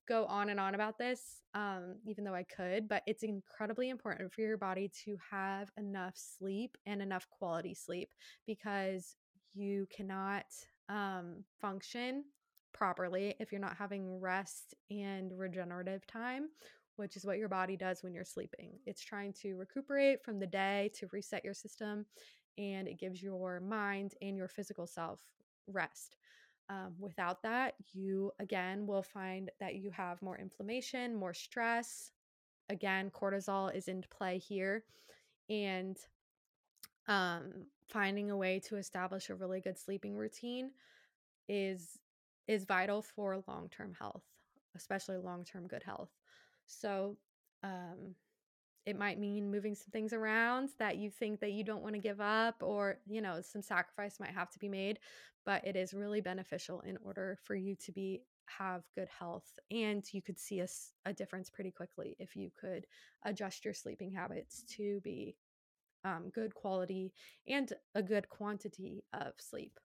go 0.08 0.26
on 0.26 0.50
and 0.50 0.60
on 0.60 0.76
about 0.76 0.98
this, 0.98 1.42
um, 1.54 1.96
even 2.06 2.24
though 2.24 2.34
I 2.36 2.44
could, 2.44 2.88
but 2.88 3.04
it's 3.08 3.24
incredibly 3.24 3.90
important 3.90 4.34
for 4.34 4.42
your 4.42 4.58
body 4.58 4.90
to 5.06 5.18
have 5.32 5.70
enough 5.78 6.14
sleep 6.16 6.78
and 6.86 7.02
enough 7.02 7.28
quality 7.30 7.74
sleep 7.74 8.10
because 8.46 9.16
you 9.54 9.88
cannot 9.96 10.46
um, 10.90 11.44
function 11.60 12.24
properly 12.74 13.36
if 13.40 13.52
you're 13.52 13.62
not 13.62 13.76
having 13.76 14.20
rest 14.20 14.76
and 14.92 15.38
regenerative 15.38 16.06
time, 16.08 16.50
which 16.96 17.16
is 17.16 17.26
what 17.26 17.38
your 17.38 17.50
body 17.50 17.76
does 17.76 18.04
when 18.04 18.14
you're 18.14 18.24
sleeping. 18.24 18.80
It's 18.86 19.04
trying 19.04 19.34
to 19.42 19.56
recuperate 19.56 20.24
from 20.24 20.40
the 20.40 20.48
day 20.48 20.92
to 20.96 21.08
reset 21.12 21.44
your 21.44 21.54
system, 21.54 22.06
and 22.58 22.88
it 22.88 23.00
gives 23.00 23.22
your 23.22 23.60
mind 23.60 24.14
and 24.22 24.38
your 24.38 24.48
physical 24.48 24.88
self 24.88 25.22
rest. 25.68 26.16
Um, 26.70 26.96
without 27.00 27.42
that, 27.44 27.76
you 27.94 28.32
again 28.40 28.86
will 28.88 29.04
find 29.04 29.50
that 29.60 29.76
you 29.76 29.90
have 29.92 30.22
more 30.22 30.38
inflammation, 30.38 31.16
more 31.16 31.34
stress. 31.34 32.12
Again, 32.70 33.10
cortisol 33.10 33.74
is 33.74 33.88
in 33.88 34.04
play 34.10 34.38
here. 34.38 34.84
And 35.50 35.98
um, 37.08 37.68
finding 37.88 38.32
a 38.32 38.38
way 38.38 38.60
to 38.68 38.76
establish 38.76 39.30
a 39.30 39.36
really 39.36 39.62
good 39.62 39.80
sleeping 39.80 40.16
routine 40.16 40.72
is 41.48 41.98
is 42.48 42.66
vital 42.66 43.02
for 43.02 43.44
long-term 43.48 43.94
health, 44.00 44.24
especially 44.76 45.18
long-term 45.18 45.68
good 45.68 45.84
health. 45.84 46.10
So, 46.66 47.18
um, 47.64 48.16
it 48.88 48.98
might 48.98 49.20
mean 49.20 49.52
moving 49.52 49.76
some 49.76 49.92
things 49.92 50.14
around 50.14 50.70
that 50.80 50.96
you 50.96 51.12
think 51.12 51.42
that 51.42 51.52
you 51.52 51.64
don't 51.64 51.84
want 51.84 51.94
to 51.94 52.02
give 52.02 52.22
up 52.22 52.56
or 52.64 52.98
you 53.06 53.22
know 53.22 53.42
some 53.42 53.62
sacrifice 53.62 54.20
might 54.20 54.32
have 54.32 54.50
to 54.50 54.58
be 54.58 54.70
made 54.70 54.98
but 55.46 55.66
it 55.68 55.76
is 55.76 55.94
really 55.94 56.22
beneficial 56.22 56.80
in 56.82 56.98
order 57.04 57.38
for 57.44 57.54
you 57.54 57.76
to 57.76 57.92
be 57.92 58.22
have 58.46 58.84
good 58.96 59.10
health 59.10 59.60
and 59.72 60.06
you 60.14 60.22
could 60.22 60.40
see 60.40 60.62
a, 60.62 60.68
a 61.06 61.12
difference 61.12 61.50
pretty 61.50 61.70
quickly 61.70 62.16
if 62.18 62.34
you 62.36 62.50
could 62.60 62.88
adjust 63.26 63.66
your 63.66 63.74
sleeping 63.74 64.12
habits 64.12 64.64
to 64.64 65.02
be 65.04 65.36
um, 66.06 66.32
good 66.34 66.56
quality 66.56 67.12
and 67.48 67.74
a 67.94 68.02
good 68.02 68.30
quantity 68.30 69.04
of 69.14 69.34
sleep. 69.38 69.78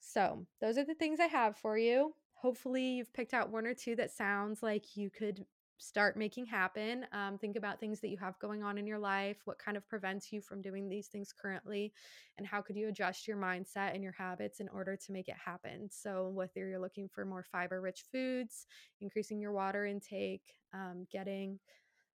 So 0.00 0.46
those 0.60 0.76
are 0.76 0.84
the 0.84 0.94
things 0.94 1.20
i 1.20 1.26
have 1.26 1.56
for 1.56 1.78
you. 1.78 2.14
Hopefully 2.34 2.82
you've 2.82 3.12
picked 3.14 3.32
out 3.32 3.50
one 3.50 3.66
or 3.66 3.72
two 3.72 3.96
that 3.96 4.10
sounds 4.10 4.62
like 4.62 4.96
you 4.96 5.08
could 5.08 5.46
start 5.82 6.16
making 6.16 6.46
happen. 6.46 7.04
Um, 7.12 7.38
think 7.38 7.56
about 7.56 7.80
things 7.80 8.00
that 8.00 8.08
you 8.08 8.16
have 8.18 8.38
going 8.38 8.62
on 8.62 8.78
in 8.78 8.86
your 8.86 8.98
life, 8.98 9.38
what 9.44 9.58
kind 9.58 9.76
of 9.76 9.88
prevents 9.88 10.32
you 10.32 10.40
from 10.40 10.62
doing 10.62 10.88
these 10.88 11.08
things 11.08 11.32
currently, 11.32 11.92
and 12.38 12.46
how 12.46 12.62
could 12.62 12.76
you 12.76 12.88
adjust 12.88 13.26
your 13.26 13.36
mindset 13.36 13.94
and 13.94 14.02
your 14.02 14.12
habits 14.12 14.60
in 14.60 14.68
order 14.68 14.96
to 14.96 15.12
make 15.12 15.28
it 15.28 15.36
happen. 15.44 15.88
So, 15.90 16.28
whether 16.28 16.66
you're 16.68 16.78
looking 16.78 17.08
for 17.08 17.24
more 17.24 17.42
fiber 17.42 17.80
rich 17.80 18.04
foods, 18.12 18.66
increasing 19.00 19.40
your 19.40 19.52
water 19.52 19.84
intake, 19.84 20.54
um, 20.72 21.06
getting 21.10 21.58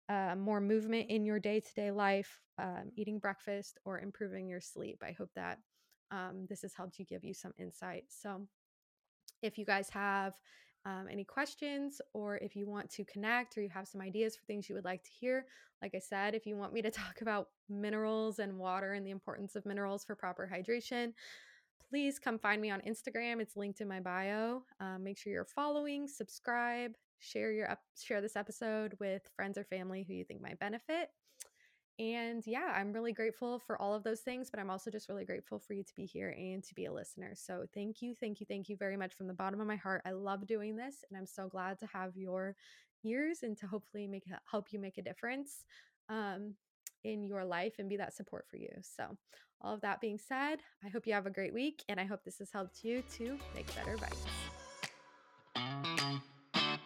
uh, 0.10 0.36
more 0.38 0.62
movement 0.62 1.10
in 1.10 1.26
your 1.26 1.40
day 1.40 1.60
to 1.60 1.74
day 1.74 1.92
life, 1.92 2.42
um, 2.60 2.92
eating 2.96 3.20
breakfast, 3.20 3.80
or 3.86 4.00
improving 4.00 4.48
your 4.48 4.62
sleep. 4.62 5.02
I 5.06 5.14
hope 5.14 5.32
that 5.36 5.60
um, 6.12 6.46
this 6.50 6.62
has 6.64 6.74
helped 6.76 7.00
you 7.00 7.06
give 7.06 7.24
you 7.24 7.34
some 7.34 7.54
insight. 7.58 8.06
So, 8.10 8.48
if 9.42 9.58
you 9.58 9.66
guys 9.66 9.90
have 9.90 10.36
um, 10.86 11.08
any 11.10 11.24
questions 11.24 12.02
or 12.14 12.38
if 12.38 12.56
you 12.56 12.68
want 12.68 12.90
to 12.92 13.06
connect 13.06 13.58
or 13.58 13.62
you 13.62 13.70
have 13.70 13.88
some 13.88 14.02
ideas 14.02 14.36
for 14.36 14.44
things 14.46 14.68
you 14.68 14.76
would 14.76 14.86
like 14.86 15.04
to 15.04 15.10
hear. 15.10 15.46
Like 15.82 15.96
I 15.96 16.00
said, 16.00 16.36
if 16.36 16.46
you 16.46 16.56
want 16.56 16.74
me 16.74 16.82
to 16.82 16.92
talk 16.92 17.22
about 17.22 17.50
minerals 17.70 18.40
and 18.40 18.58
water 18.58 18.94
and 18.94 19.06
the 19.06 19.12
importance 19.12 19.56
of 19.56 19.66
minerals 19.66 20.04
for 20.04 20.16
proper 20.16 20.50
hydration, 20.52 21.14
please 21.90 22.20
come 22.20 22.40
find 22.40 22.62
me 22.62 22.72
on 22.72 22.82
Instagram. 22.82 23.40
It's 23.40 23.56
linked 23.56 23.82
in 23.82 23.88
my 23.88 24.00
bio. 24.00 24.64
Um, 24.80 25.04
make 25.04 25.18
sure 25.18 25.32
you're 25.32 25.46
following, 25.46 26.08
subscribe, 26.08 26.94
share 27.20 27.52
your 27.52 27.70
up, 27.70 27.80
share 28.02 28.22
this 28.22 28.36
episode 28.36 28.96
with 29.00 29.22
friends 29.36 29.58
or 29.58 29.64
family 29.64 30.04
who 30.08 30.14
you 30.14 30.26
think 30.26 30.42
might 30.42 30.60
benefit. 30.60 31.10
And 32.00 32.46
yeah, 32.48 32.74
I'm 32.76 32.92
really 32.92 33.14
grateful 33.14 33.60
for 33.60 33.80
all 33.80 33.94
of 33.94 34.04
those 34.04 34.22
things, 34.22 34.50
but 34.50 34.60
I'm 34.60 34.72
also 34.72 34.90
just 34.90 35.10
really 35.10 35.26
grateful 35.26 35.60
for 35.60 35.74
you 35.74 35.84
to 35.84 35.94
be 35.96 36.06
here 36.06 36.36
and 36.38 36.64
to 36.64 36.74
be 36.74 36.86
a 36.86 36.92
listener. 36.92 37.34
So 37.36 37.66
thank 37.74 38.02
you, 38.02 38.16
thank 38.20 38.40
you, 38.40 38.48
thank 38.48 38.68
you 38.68 38.76
very 38.78 38.98
much 38.98 39.14
from 39.14 39.28
the 39.28 39.34
bottom 39.34 39.62
of 39.62 39.68
my 39.68 39.76
heart. 39.76 40.02
I 40.06 40.12
love 40.12 40.48
doing 40.48 40.76
this, 40.76 41.06
and 41.08 41.18
I'm 41.18 41.28
so 41.28 41.48
glad 41.48 41.80
to 41.80 41.86
have 41.88 42.18
your 42.18 42.56
ears 43.06 43.40
and 43.44 43.56
to 43.60 43.68
hopefully 43.68 44.08
make 44.08 44.24
help 44.50 44.68
you 44.72 44.80
make 44.80 44.98
a 44.98 45.04
difference 45.04 45.66
um, 46.10 46.56
in 47.04 47.24
your 47.24 47.46
life 47.46 47.76
and 47.78 47.90
be 47.90 47.98
that 47.98 48.14
support 48.14 48.46
for 48.50 48.58
you. 48.58 48.72
So, 48.82 49.16
all 49.62 49.76
of 49.76 49.82
that 49.82 50.02
being 50.02 50.18
said, 50.18 50.60
I 50.84 50.90
hope 50.90 51.08
you 51.08 51.14
have 51.14 51.26
a 51.26 51.32
great 51.32 51.54
week, 51.54 51.84
and 51.88 52.00
I 52.00 52.06
hope 52.06 52.24
this 52.26 52.40
has 52.40 52.52
helped 52.52 52.84
you 52.84 53.04
to 53.18 53.38
make 53.56 53.74
better 53.76 53.98
bites. 53.98 54.26